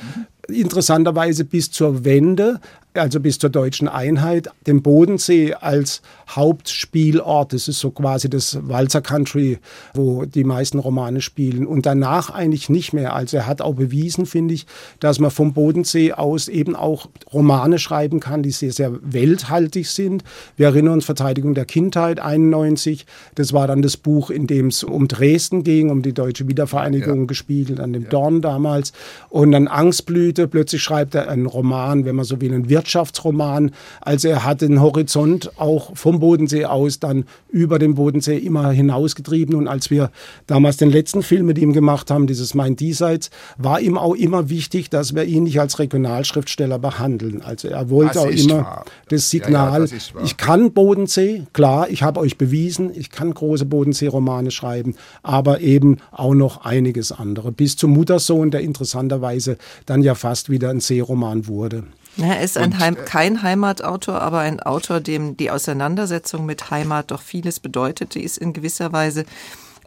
[0.48, 2.60] interessanterweise bis zur Wende
[2.98, 7.52] also bis zur deutschen Einheit, den Bodensee als Hauptspielort.
[7.52, 9.58] Das ist so quasi das Walzer Country,
[9.94, 11.66] wo die meisten Romane spielen.
[11.66, 13.14] Und danach eigentlich nicht mehr.
[13.14, 14.66] Also er hat auch bewiesen, finde ich,
[15.00, 20.24] dass man vom Bodensee aus eben auch Romane schreiben kann, die sehr, sehr welthaltig sind.
[20.56, 23.06] Wir erinnern uns Verteidigung der Kindheit 91.
[23.34, 27.20] Das war dann das Buch, in dem es um Dresden ging, um die deutsche Wiedervereinigung
[27.20, 27.26] ja.
[27.26, 28.08] gespiegelt, an dem ja.
[28.08, 28.92] Dorn damals.
[29.28, 30.48] Und dann Angstblüte.
[30.48, 33.72] Plötzlich schreibt er einen Roman, wenn man so will, einen Wirtschaftsroman.
[34.00, 39.54] Also er hat den Horizont auch vom Bodensee aus dann über den Bodensee immer hinausgetrieben.
[39.56, 40.10] Und als wir
[40.46, 44.48] damals den letzten Film mit ihm gemacht haben, dieses Mein Diesseits, war ihm auch immer
[44.48, 47.42] wichtig, dass wir ihn nicht als Regionalschriftsteller behandeln.
[47.42, 48.84] Also er wollte Das auch immer wahr.
[49.08, 53.34] das Ja, ja, Signal, das ich kann Bodensee, klar, ich habe euch bewiesen, ich kann
[53.34, 57.50] große Bodensee-Romane schreiben, aber eben auch noch einiges andere.
[57.50, 61.84] Bis zum Muttersohn, der interessanterweise dann ja fast wieder ein Seeroman wurde.
[62.16, 66.70] Ja, er ist ein Heim, äh, kein Heimatautor, aber ein Autor, dem die Auseinandersetzung mit
[66.70, 68.14] Heimat doch vieles bedeutet.
[68.14, 69.26] Die ist in gewisser Weise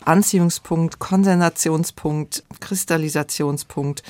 [0.06, 4.04] Anziehungspunkt, Konsensationspunkt, Kristallisationspunkt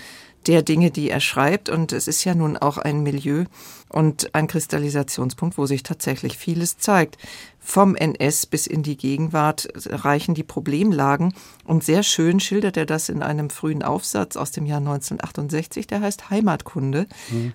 [0.48, 1.70] der Dinge, die er schreibt.
[1.70, 3.46] Und es ist ja nun auch ein Milieu
[3.90, 7.18] und ein Kristallisationspunkt, wo sich tatsächlich vieles zeigt.
[7.60, 11.34] Vom NS bis in die Gegenwart reichen die Problemlagen.
[11.66, 16.02] Und sehr schön schildert er das in einem frühen Aufsatz aus dem Jahr 1968, der
[16.02, 17.08] heißt Heimatkunde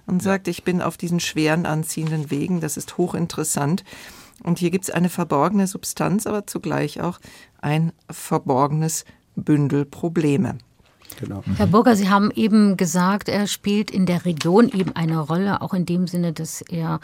[0.07, 3.83] und sagt, ich bin auf diesen schweren, anziehenden Wegen, das ist hochinteressant.
[4.43, 7.19] Und hier gibt es eine verborgene Substanz, aber zugleich auch
[7.61, 9.05] ein verborgenes
[9.37, 10.59] Bündel Probleme.
[11.19, 11.43] Genau.
[11.57, 15.75] Herr Burger, Sie haben eben gesagt, er spielt in der Region eben eine Rolle, auch
[15.75, 17.01] in dem Sinne, dass er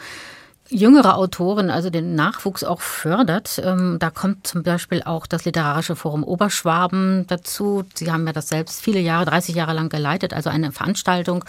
[0.71, 3.61] jüngere Autoren, also den Nachwuchs auch fördert.
[3.63, 7.83] Ähm, da kommt zum Beispiel auch das Literarische Forum Oberschwaben dazu.
[7.93, 11.43] Sie haben ja das selbst viele Jahre, 30 Jahre lang geleitet, also eine Veranstaltung,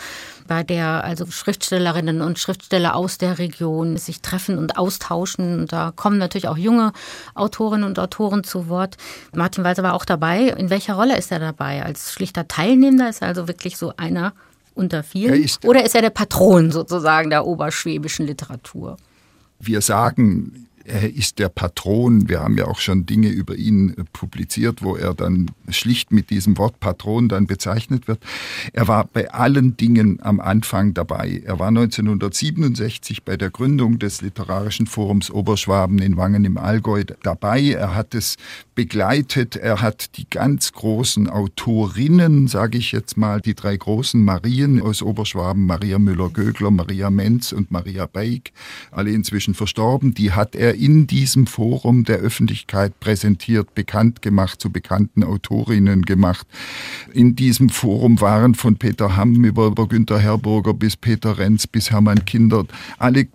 [0.49, 5.67] bei der also Schriftstellerinnen und Schriftsteller aus der Region sich treffen und austauschen.
[5.69, 6.93] Da kommen natürlich auch junge
[7.35, 8.97] Autorinnen und Autoren zu Wort.
[9.35, 10.49] Martin Walser war auch dabei.
[10.49, 11.85] In welcher Rolle ist er dabei?
[11.85, 14.33] Als schlichter Teilnehmer ist er also wirklich so einer
[14.75, 15.45] unter vielen?
[15.45, 18.97] Ist- Oder ist er der Patron sozusagen der oberschwäbischen Literatur?
[19.63, 22.29] Wir sagen, er ist der Patron.
[22.29, 26.31] Wir haben ja auch schon Dinge über ihn äh, publiziert, wo er dann schlicht mit
[26.31, 28.21] diesem Wort Patron dann bezeichnet wird.
[28.73, 31.43] Er war bei allen Dingen am Anfang dabei.
[31.45, 37.71] Er war 1967 bei der Gründung des Literarischen Forums Oberschwaben in Wangen im Allgäu dabei.
[37.71, 38.37] Er hat es
[38.75, 39.57] begleitet.
[39.57, 45.03] Er hat die ganz großen Autorinnen, sage ich jetzt mal, die drei großen Marien aus
[45.03, 48.53] Oberschwaben, Maria Müller-Gögler, Maria Menz und Maria Beig,
[48.91, 54.71] alle inzwischen verstorben, die hat er in diesem Forum der Öffentlichkeit präsentiert, bekannt gemacht, zu
[54.71, 56.47] bekannten Autorinnen gemacht.
[57.13, 62.25] In diesem Forum waren von Peter Hamm über, Günter Herburger bis Peter Renz bis Hermann
[62.25, 63.27] Kindert alle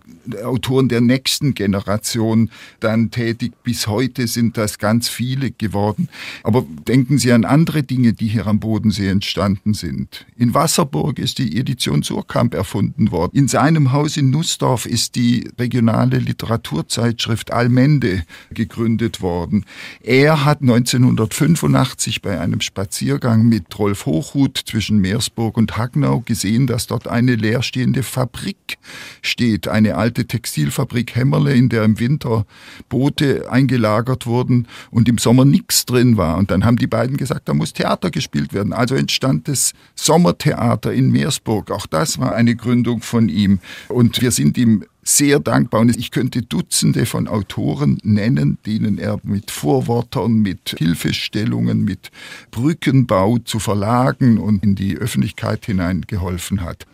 [0.44, 3.54] Autoren der nächsten Generation dann tätig.
[3.63, 6.10] Bis heute sind das ganz viele geworden.
[6.44, 10.26] Aber denken Sie an andere Dinge, die hier am Bodensee entstanden sind.
[10.38, 13.38] In Wasserburg ist die Edition Surkamp erfunden worden.
[13.38, 19.66] In seinem Haus in Nussdorf ist die regionale Literaturzeitschrift Almende gegründet worden.
[20.02, 26.88] Er hat 1985 bei einem Spaziergang mit Rolf Hochhuth zwischen Meersburg und Hagnau gesehen, dass
[26.88, 28.78] dort eine leerstehende Fabrik
[29.22, 32.46] steht, eine alte Textilfabrik Hämmerle, in der im Winter
[32.90, 36.38] Boote eingelagert wurden und im Sommer nichts drin war.
[36.38, 38.74] Und dann haben die beiden gesagt, da muss Theater gespielt werden.
[38.74, 41.72] Also entstand das Sommertheater in Meersburg.
[41.72, 43.60] Auch das war eine Gründung von ihm.
[43.90, 49.20] Und wir sind ihm sehr dankbar und ich könnte Dutzende von Autoren nennen, denen er
[49.24, 52.12] mit Vorwortern, mit Hilfestellungen, mit
[52.52, 56.86] Brückenbau zu Verlagen und in die Öffentlichkeit hinein geholfen hat.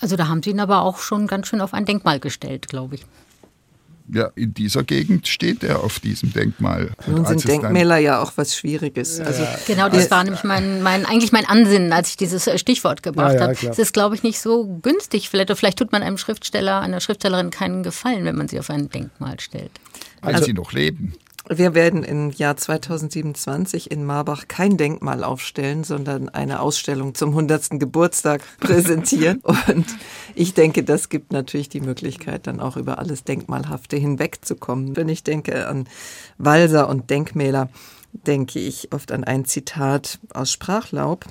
[0.00, 2.96] Also da haben Sie ihn aber auch schon ganz schön auf ein Denkmal gestellt, glaube
[2.96, 3.06] ich.
[4.08, 6.90] Ja, in dieser Gegend steht er auf diesem Denkmal.
[7.08, 9.18] Nun als sind Denkmäler ja auch was Schwieriges.
[9.20, 13.02] Also Genau, das war nämlich mein, mein, eigentlich mein Ansinnen, als ich dieses äh, Stichwort
[13.02, 13.68] gebracht Ja, ja, habe.
[13.68, 15.28] Es ist, glaube ich, nicht so günstig.
[15.28, 18.88] Vielleicht, vielleicht tut man einem Schriftsteller, einer Schriftstellerin keinen Gefallen, wenn man sie auf ein
[18.88, 19.72] Denkmal stellt.
[20.22, 21.14] Wenn sie noch leben.
[21.48, 27.78] Wir werden im Jahr 2027 in Marbach kein Denkmal aufstellen, sondern eine Ausstellung zum 100.
[27.78, 29.40] Geburtstag präsentieren.
[29.68, 29.86] Und
[30.34, 34.96] ich denke, das gibt natürlich die Möglichkeit, dann auch über alles Denkmalhafte hinwegzukommen.
[34.96, 35.88] Wenn ich denke an
[36.36, 37.68] Walser und Denkmäler,
[38.12, 41.26] denke ich oft an ein Zitat aus Sprachlaub.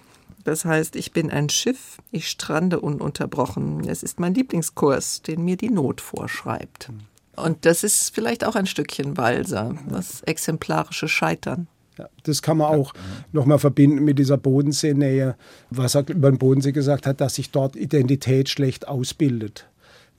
[0.46, 3.86] Das heißt, ich bin ein Schiff, ich strande ununterbrochen.
[3.90, 6.90] Es ist mein Lieblingskurs, den mir die Not vorschreibt.
[7.36, 11.68] Und das ist vielleicht auch ein Stückchen Walser, das exemplarische Scheitern.
[11.98, 12.94] Ja, das kann man auch
[13.32, 15.36] nochmal verbinden mit dieser Bodenseenähe,
[15.70, 19.68] was er über den Bodensee gesagt hat, dass sich dort Identität schlecht ausbildet.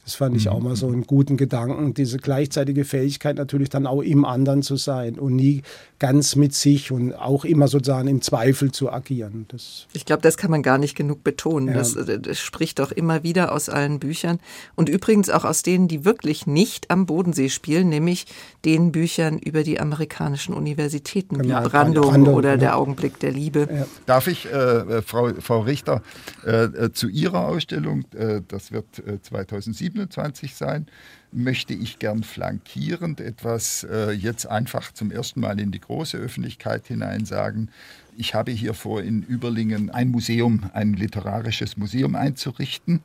[0.06, 4.02] Das fand ich auch mal so einen guten Gedanken, diese gleichzeitige Fähigkeit natürlich dann auch
[4.02, 5.62] im anderen zu sein und nie
[5.98, 9.46] ganz mit sich und auch immer sozusagen im Zweifel zu agieren.
[9.48, 11.68] Das ich glaube, das kann man gar nicht genug betonen.
[11.68, 11.74] Ja.
[11.74, 14.38] Das, äh, das, spricht doch immer wieder aus allen Büchern
[14.76, 18.26] und übrigens auch aus denen, die wirklich nicht am Bodensee spielen, nämlich
[18.64, 22.56] den Büchern über die amerikanischen Universitäten genau, wie Brandung, Brandung oder ja.
[22.58, 23.66] der Augenblick der Liebe.
[23.68, 23.86] Ja.
[24.06, 26.00] Darf ich, äh, äh Frau, Frau Richter,
[26.46, 28.86] äh, äh, zu Ihrer Ausstellung, äh, das wird
[29.22, 30.86] 2007 27 sein,
[31.32, 36.86] möchte ich gern flankierend etwas äh, jetzt einfach zum ersten Mal in die große Öffentlichkeit
[36.86, 37.68] hinein sagen.
[38.16, 43.00] Ich habe hier vor, in Überlingen ein Museum, ein literarisches Museum einzurichten.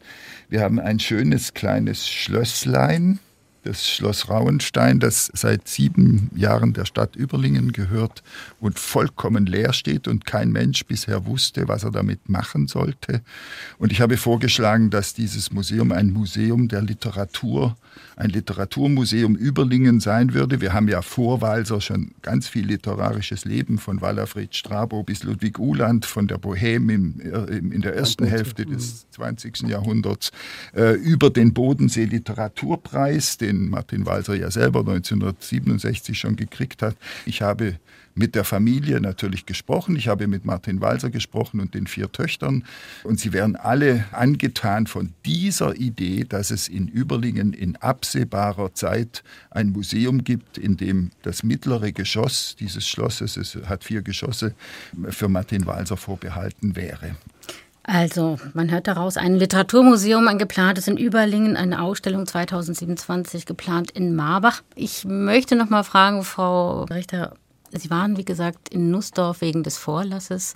[0.50, 3.20] Wir haben ein schönes kleines Schlösslein
[3.64, 8.24] das Schloss Rauenstein, das seit sieben Jahren der Stadt Überlingen gehört
[8.60, 13.22] und vollkommen leer steht und kein Mensch bisher wusste, was er damit machen sollte.
[13.78, 17.78] Und ich habe vorgeschlagen, dass dieses Museum ein Museum der Literatur,
[18.16, 20.60] ein Literaturmuseum Überlingen sein würde.
[20.60, 25.60] Wir haben ja vor Walser schon ganz viel literarisches Leben, von Wallerfried Strabo bis Ludwig
[25.60, 29.68] Uhland, von der Bohème im, in der ersten Hälfte des 20.
[29.68, 30.32] Jahrhunderts,
[30.76, 36.96] äh, über den Bodensee Literaturpreis, den den Martin Walser ja selber 1967 schon gekriegt hat.
[37.26, 37.76] Ich habe
[38.16, 39.96] mit der Familie natürlich gesprochen.
[39.96, 42.64] Ich habe mit Martin Walser gesprochen und den vier Töchtern.
[43.04, 49.24] Und sie wären alle angetan von dieser Idee, dass es in Überlingen in absehbarer Zeit
[49.50, 54.54] ein Museum gibt, in dem das mittlere Geschoss dieses Schlosses, es hat vier Geschosse,
[55.10, 57.16] für Martin Walser vorbehalten wäre.
[57.84, 64.16] Also, man hört daraus ein Literaturmuseum, ein geplantes in Überlingen, eine Ausstellung 2027 geplant in
[64.16, 64.62] Marbach.
[64.76, 67.34] Ich möchte noch mal fragen, Frau Richter,
[67.74, 70.56] Sie waren, wie gesagt, in Nussdorf wegen des Vorlasses.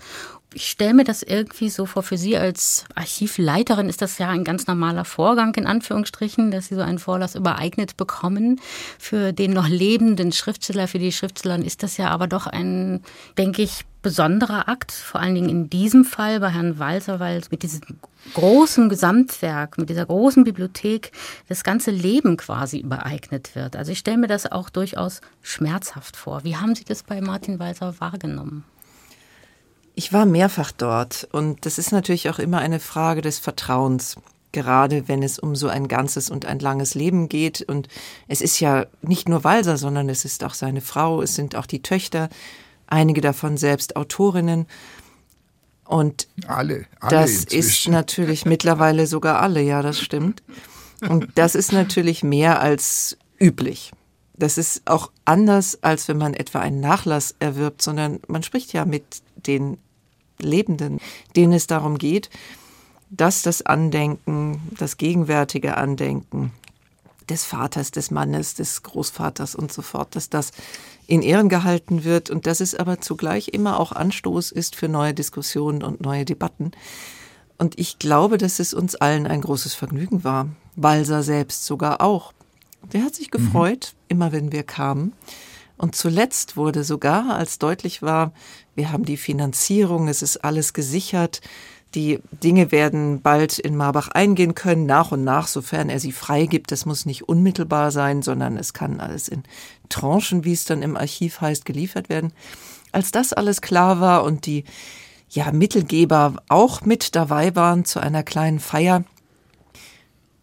[0.58, 4.46] Ich stelle mir das irgendwie so vor, für Sie als Archivleiterin ist das ja ein
[4.46, 8.62] ganz normaler Vorgang, in Anführungsstrichen, dass Sie so einen Vorlass übereignet bekommen.
[8.98, 13.04] Für den noch lebenden Schriftsteller, für die Schriftstellerin ist das ja aber doch ein,
[13.38, 17.62] denke ich, besonderer Akt, vor allen Dingen in diesem Fall bei Herrn Walser, weil mit
[17.62, 17.82] diesem
[18.34, 21.12] großen Gesamtwerk, mit dieser großen Bibliothek
[21.50, 23.76] das ganze Leben quasi übereignet wird.
[23.76, 26.46] Also ich stelle mir das auch durchaus schmerzhaft vor.
[26.46, 28.64] Wie haben Sie das bei Martin Walser wahrgenommen?
[29.96, 34.18] Ich war mehrfach dort und das ist natürlich auch immer eine Frage des Vertrauens
[34.56, 37.62] gerade wenn es um so ein ganzes und ein langes Leben geht.
[37.62, 37.90] Und
[38.30, 41.66] es ist ja nicht nur Walser, sondern es ist auch seine Frau, es sind auch
[41.66, 42.30] die Töchter
[42.88, 44.66] einige davon selbst Autorinnen.
[45.84, 47.60] Und alle, alle das inzwischen.
[47.60, 50.42] ist natürlich mittlerweile sogar alle, ja, das stimmt.
[51.02, 53.92] Und das ist natürlich mehr als üblich.
[54.38, 58.86] Das ist auch anders, als wenn man etwa einen Nachlass erwirbt, sondern man spricht ja
[58.86, 59.04] mit
[59.36, 59.78] den
[60.40, 61.00] Lebenden,
[61.36, 62.30] denen es darum geht,
[63.10, 66.52] dass das Andenken, das gegenwärtige Andenken
[67.30, 70.52] des Vaters, des Mannes, des Großvaters und so fort, dass das
[71.08, 75.14] in Ehren gehalten wird und dass es aber zugleich immer auch Anstoß ist für neue
[75.14, 76.72] Diskussionen und neue Debatten.
[77.58, 80.50] Und ich glaube, dass es uns allen ein großes Vergnügen war.
[80.76, 82.34] Balser selbst sogar auch.
[82.94, 84.06] Der hat sich gefreut, mhm.
[84.10, 85.14] immer wenn wir kamen.
[85.78, 88.32] Und zuletzt wurde sogar, als deutlich war,
[88.76, 91.42] wir haben die Finanzierung, es ist alles gesichert,
[91.96, 96.72] die Dinge werden bald in Marbach eingehen können, nach und nach, sofern er sie freigibt.
[96.72, 99.44] Das muss nicht unmittelbar sein, sondern es kann alles in
[99.88, 102.34] Tranchen, wie es dann im Archiv heißt, geliefert werden.
[102.92, 104.66] Als das alles klar war und die
[105.30, 109.06] ja, Mittelgeber auch mit dabei waren zu einer kleinen Feier,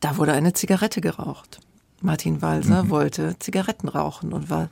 [0.01, 1.61] da wurde eine Zigarette geraucht.
[2.03, 2.91] Martin Walser mhm.
[2.91, 4.69] wollte Zigaretten rauchen und war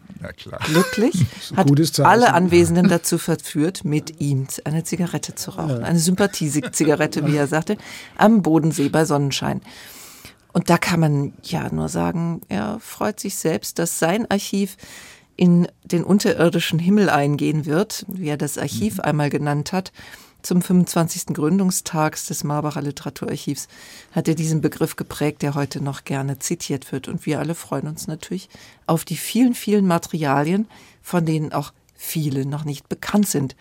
[0.67, 1.27] glücklich,
[1.57, 5.85] hat alle Anwesenden dazu verführt, mit ihm eine Zigarette zu rauchen.
[5.85, 7.77] Eine Sympathie-Zigarette, wie er sagte,
[8.17, 9.61] am Bodensee bei Sonnenschein.
[10.53, 14.77] Und da kann man ja nur sagen, er freut sich selbst, dass sein Archiv
[15.37, 19.01] in den unterirdischen Himmel eingehen wird, wie er das Archiv mhm.
[19.01, 19.93] einmal genannt hat
[20.43, 21.35] zum 25.
[21.35, 23.69] Gründungstags des Marbacher Literaturarchivs
[24.13, 27.09] hat er diesen Begriff geprägt, der heute noch gerne zitiert wird.
[27.09, 28.49] Und wir alle freuen uns natürlich
[28.87, 30.69] auf die vielen, vielen Materialien,
[31.03, 33.57] von denen auch viele noch nicht bekannt sind.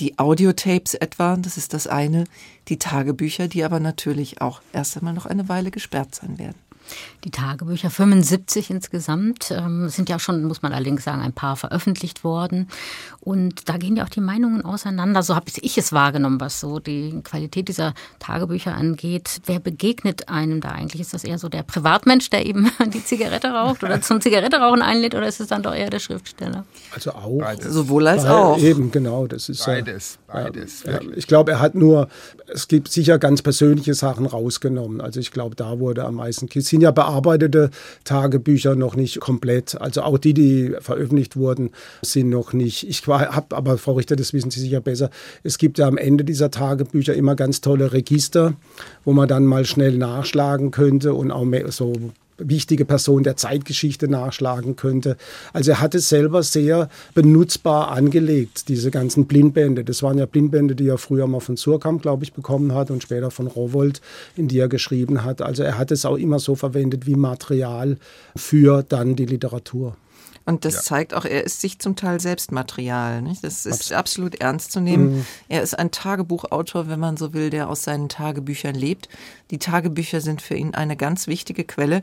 [0.00, 2.24] Die Audiotapes etwa, das ist das eine,
[2.68, 6.58] die Tagebücher, die aber natürlich auch erst einmal noch eine Weile gesperrt sein werden.
[7.24, 12.22] Die Tagebücher, 75 insgesamt, ähm, sind ja schon, muss man allerdings sagen, ein paar veröffentlicht
[12.22, 12.68] worden.
[13.20, 15.22] Und da gehen ja auch die Meinungen auseinander.
[15.22, 19.40] So habe ich es wahrgenommen, was so die Qualität dieser Tagebücher angeht.
[19.46, 21.00] Wer begegnet einem da eigentlich?
[21.00, 25.14] Ist das eher so der Privatmensch, der eben die Zigarette raucht oder zum Zigaretterauchen einlädt,
[25.14, 26.64] oder ist es dann doch eher der Schriftsteller?
[26.94, 27.38] Also auch.
[27.38, 27.72] Beides.
[27.72, 28.58] Sowohl als auch.
[28.58, 29.26] Eben, genau.
[29.26, 30.82] Das ist beides, beides.
[30.82, 32.08] Ja, ich glaube, er hat nur,
[32.46, 35.00] es gibt sicher ganz persönliche Sachen rausgenommen.
[35.00, 37.70] Also ich glaube, da wurde am meisten Kissi sind ja bearbeitete
[38.02, 39.80] Tagebücher noch nicht komplett.
[39.80, 41.70] Also auch die, die veröffentlicht wurden,
[42.02, 42.88] sind noch nicht.
[42.88, 45.10] Ich habe, aber Frau Richter, das wissen Sie sicher besser.
[45.44, 48.54] Es gibt ja am Ende dieser Tagebücher immer ganz tolle Register,
[49.04, 51.92] wo man dann mal schnell nachschlagen könnte und auch so
[52.38, 55.16] wichtige Person der Zeitgeschichte nachschlagen könnte.
[55.52, 59.84] Also er hat es selber sehr benutzbar angelegt, diese ganzen Blindbände.
[59.84, 63.02] Das waren ja Blindbände, die er früher mal von Surkamp, glaube ich, bekommen hat und
[63.02, 64.00] später von Rowold,
[64.36, 65.42] in die er geschrieben hat.
[65.42, 67.96] Also er hat es auch immer so verwendet wie Material
[68.36, 69.96] für dann die Literatur.
[70.46, 70.80] Und das ja.
[70.82, 73.22] zeigt auch, er ist sich zum Teil selbst Material.
[73.22, 73.42] Nicht?
[73.42, 75.16] Das ist absolut, absolut ernst zu nehmen.
[75.16, 75.26] Mhm.
[75.48, 79.08] Er ist ein Tagebuchautor, wenn man so will, der aus seinen Tagebüchern lebt.
[79.50, 82.02] Die Tagebücher sind für ihn eine ganz wichtige Quelle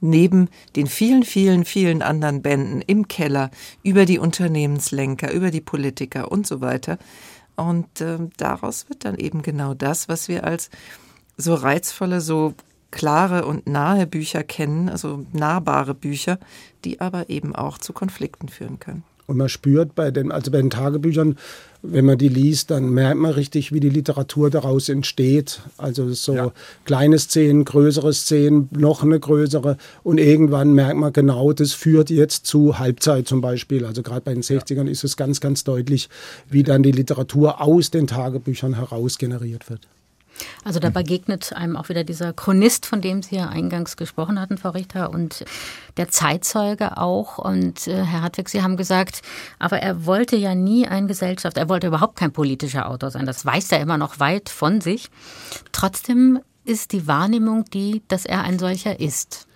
[0.00, 3.50] neben den vielen, vielen, vielen anderen Bänden im Keller
[3.82, 6.98] über die Unternehmenslenker, über die Politiker und so weiter.
[7.56, 10.70] Und äh, daraus wird dann eben genau das, was wir als
[11.36, 12.54] so reizvolle, so
[12.90, 16.38] klare und nahe Bücher kennen, also nahbare Bücher,
[16.84, 19.04] die aber eben auch zu Konflikten führen können.
[19.30, 21.36] Und man spürt bei den, also bei den Tagebüchern,
[21.82, 25.60] wenn man die liest, dann merkt man richtig, wie die Literatur daraus entsteht.
[25.78, 26.52] Also so ja.
[26.84, 29.76] kleine Szenen, größere Szenen, noch eine größere.
[30.02, 33.84] Und irgendwann merkt man genau, das führt jetzt zu Halbzeit zum Beispiel.
[33.84, 34.90] Also gerade bei den 60ern ja.
[34.90, 36.08] ist es ganz, ganz deutlich,
[36.48, 39.86] wie dann die Literatur aus den Tagebüchern heraus generiert wird.
[40.64, 44.58] Also da begegnet einem auch wieder dieser Chronist, von dem Sie ja eingangs gesprochen hatten,
[44.58, 45.44] Frau Richter, und
[45.96, 47.38] der Zeitzeuge auch.
[47.38, 49.22] Und äh, Herr Hartwig, Sie haben gesagt,
[49.58, 53.26] aber er wollte ja nie ein Gesellschaft, er wollte überhaupt kein politischer Autor sein.
[53.26, 55.10] Das weiß er immer noch weit von sich.
[55.72, 59.46] Trotzdem ist die Wahrnehmung die, dass er ein solcher ist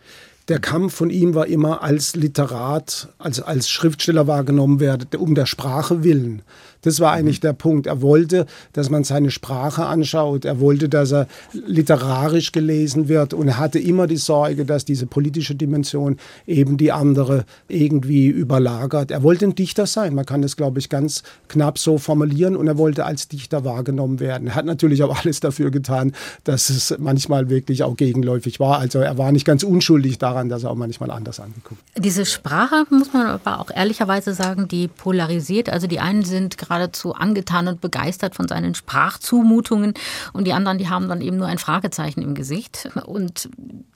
[0.49, 5.47] der Kampf von ihm war immer als Literat, als, als Schriftsteller wahrgenommen werden, um der
[5.47, 6.43] Sprache willen.
[6.85, 7.87] Das war eigentlich der Punkt.
[7.87, 10.45] Er wollte, dass man seine Sprache anschaut.
[10.45, 13.35] Er wollte, dass er literarisch gelesen wird.
[13.35, 19.11] Und er hatte immer die Sorge, dass diese politische Dimension eben die andere irgendwie überlagert.
[19.11, 20.15] Er wollte ein Dichter sein.
[20.15, 22.57] Man kann das, glaube ich, ganz knapp so formulieren.
[22.57, 24.49] Und er wollte als Dichter wahrgenommen werden.
[24.49, 26.13] Er hat natürlich auch alles dafür getan,
[26.45, 28.79] dass es manchmal wirklich auch gegenläufig war.
[28.79, 31.81] Also er war nicht ganz unschuldig daran, dass er auch manchmal anders angeguckt.
[31.97, 35.71] Diese Sprache, muss man aber auch ehrlicherweise sagen, die polarisiert.
[35.71, 39.95] Also die einen sind gerade geradezu angetan und begeistert von seinen Sprachzumutungen
[40.33, 43.49] und die anderen, die haben dann eben nur ein Fragezeichen im Gesicht und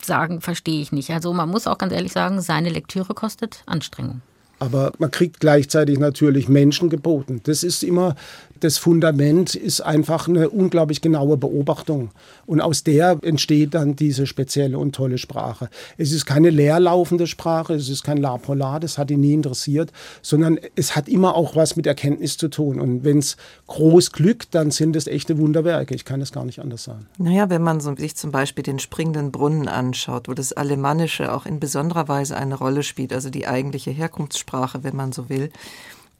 [0.02, 1.10] sagen, verstehe ich nicht.
[1.10, 4.22] Also man muss auch ganz ehrlich sagen, seine Lektüre kostet Anstrengung.
[4.60, 7.40] Aber man kriegt gleichzeitig natürlich Menschen geboten.
[7.44, 8.16] Das ist immer
[8.60, 12.10] das Fundament ist einfach eine unglaublich genaue Beobachtung.
[12.46, 15.68] Und aus der entsteht dann diese spezielle und tolle Sprache.
[15.96, 19.92] Es ist keine leerlaufende Sprache, es ist kein La Polar, das hat ihn nie interessiert,
[20.22, 22.80] sondern es hat immer auch was mit Erkenntnis zu tun.
[22.80, 23.36] Und wenn es
[23.66, 25.94] groß glückt, dann sind es echte Wunderwerke.
[25.94, 27.06] Ich kann es gar nicht anders sagen.
[27.18, 31.60] Naja, wenn man sich zum Beispiel den springenden Brunnen anschaut, wo das Alemannische auch in
[31.60, 35.50] besonderer Weise eine Rolle spielt, also die eigentliche Herkunftssprache, wenn man so will,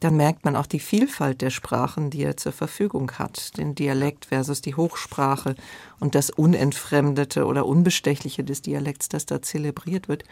[0.00, 3.56] dann merkt man auch die Vielfalt der Sprachen, die er zur Verfügung hat.
[3.58, 5.54] Den Dialekt versus die Hochsprache
[5.98, 10.24] und das Unentfremdete oder Unbestechliche des Dialekts, das da zelebriert wird.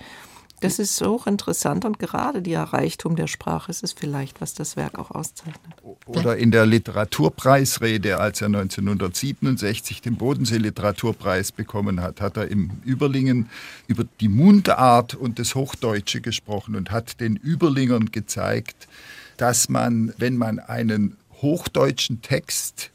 [0.60, 4.98] Das ist hochinteressant und gerade der Reichtum der Sprache ist es vielleicht, was das Werk
[4.98, 5.74] auch auszeichnet.
[6.06, 13.50] Oder in der Literaturpreisrede, als er 1967 den Bodensee-Literaturpreis bekommen hat, hat er im Überlingen
[13.86, 18.88] über die Mundart und das Hochdeutsche gesprochen und hat den Überlingern gezeigt,
[19.37, 22.91] dass man, wenn man einen hochdeutschen Text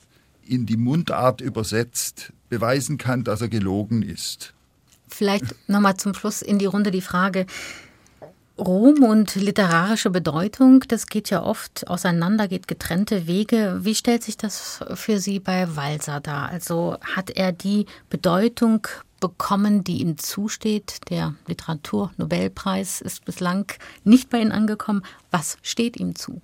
[0.46, 4.54] in die Mundart übersetzt, beweisen kann, dass er gelogen ist.
[5.08, 7.46] Vielleicht nochmal zum Schluss in die Runde die Frage,
[8.58, 13.80] Ruhm und literarische Bedeutung, das geht ja oft auseinander, geht getrennte Wege.
[13.82, 16.50] Wie stellt sich das für Sie bei Walser dar?
[16.50, 18.88] Also hat er die Bedeutung
[19.22, 21.10] bekommen, die ihm zusteht?
[21.10, 23.72] Der Literaturnobelpreis ist bislang
[24.04, 25.04] nicht bei Ihnen angekommen.
[25.32, 26.42] Was steht ihm zu?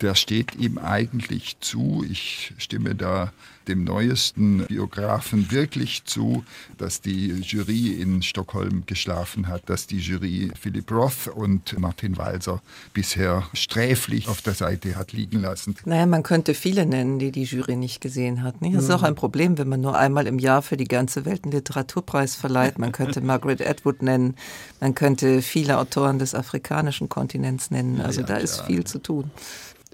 [0.00, 2.04] Der steht ihm eigentlich zu.
[2.08, 3.32] Ich stimme da
[3.68, 6.44] dem neuesten Biografen wirklich zu,
[6.78, 12.62] dass die Jury in Stockholm geschlafen hat, dass die Jury Philip Roth und Martin Walser
[12.92, 15.76] bisher sträflich auf der Seite hat liegen lassen.
[15.84, 18.56] Naja, man könnte viele nennen, die die Jury nicht gesehen hat.
[18.60, 21.44] Das ist auch ein Problem, wenn man nur einmal im Jahr für die ganze Welt
[21.44, 22.78] einen Literaturpreis verleiht.
[22.78, 24.36] Man könnte Margaret Atwood nennen,
[24.80, 28.00] man könnte viele Autoren des afrikanischen Kontinents nennen.
[28.00, 28.64] Also ja, da ist ja.
[28.64, 29.30] viel zu tun.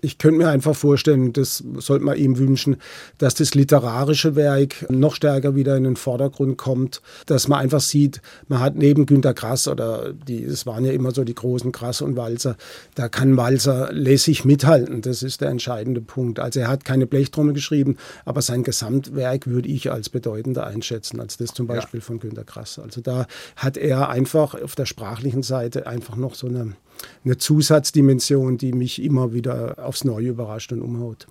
[0.05, 2.77] Ich könnte mir einfach vorstellen, das sollte man ihm wünschen,
[3.19, 8.21] dass das literarische Werk noch stärker wieder in den Vordergrund kommt, dass man einfach sieht,
[8.49, 12.03] man hat neben Günter Grass oder die, es waren ja immer so die großen Grass
[12.03, 12.57] und Walzer,
[12.97, 15.03] da kann Walzer lässig mithalten.
[15.03, 16.41] Das ist der entscheidende Punkt.
[16.41, 21.37] Also er hat keine Blechtrommel geschrieben, aber sein Gesamtwerk würde ich als bedeutender einschätzen als
[21.37, 22.05] das zum Beispiel ja.
[22.05, 22.81] von Günter Grass.
[22.81, 26.75] Also da hat er einfach auf der sprachlichen Seite einfach noch so eine
[27.25, 31.27] eine Zusatzdimension, die mich immer wieder aufs Neue überrascht und umhaut.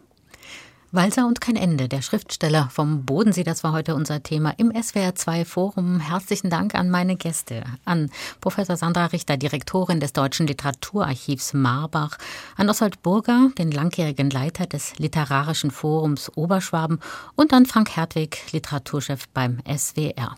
[0.94, 5.46] Walser und kein Ende, der Schriftsteller vom Bodensee, das war heute unser Thema im SWR2
[5.46, 6.02] Forum.
[6.02, 8.10] Herzlichen Dank an meine Gäste, an
[8.42, 12.18] Professor Sandra Richter, Direktorin des Deutschen Literaturarchivs Marbach,
[12.58, 17.00] an Oswald Burger, den langjährigen Leiter des Literarischen Forums Oberschwaben
[17.36, 20.36] und an Frank Hertwig, Literaturchef beim SWR.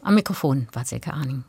[0.00, 1.44] Am Mikrofon war Silke Arning.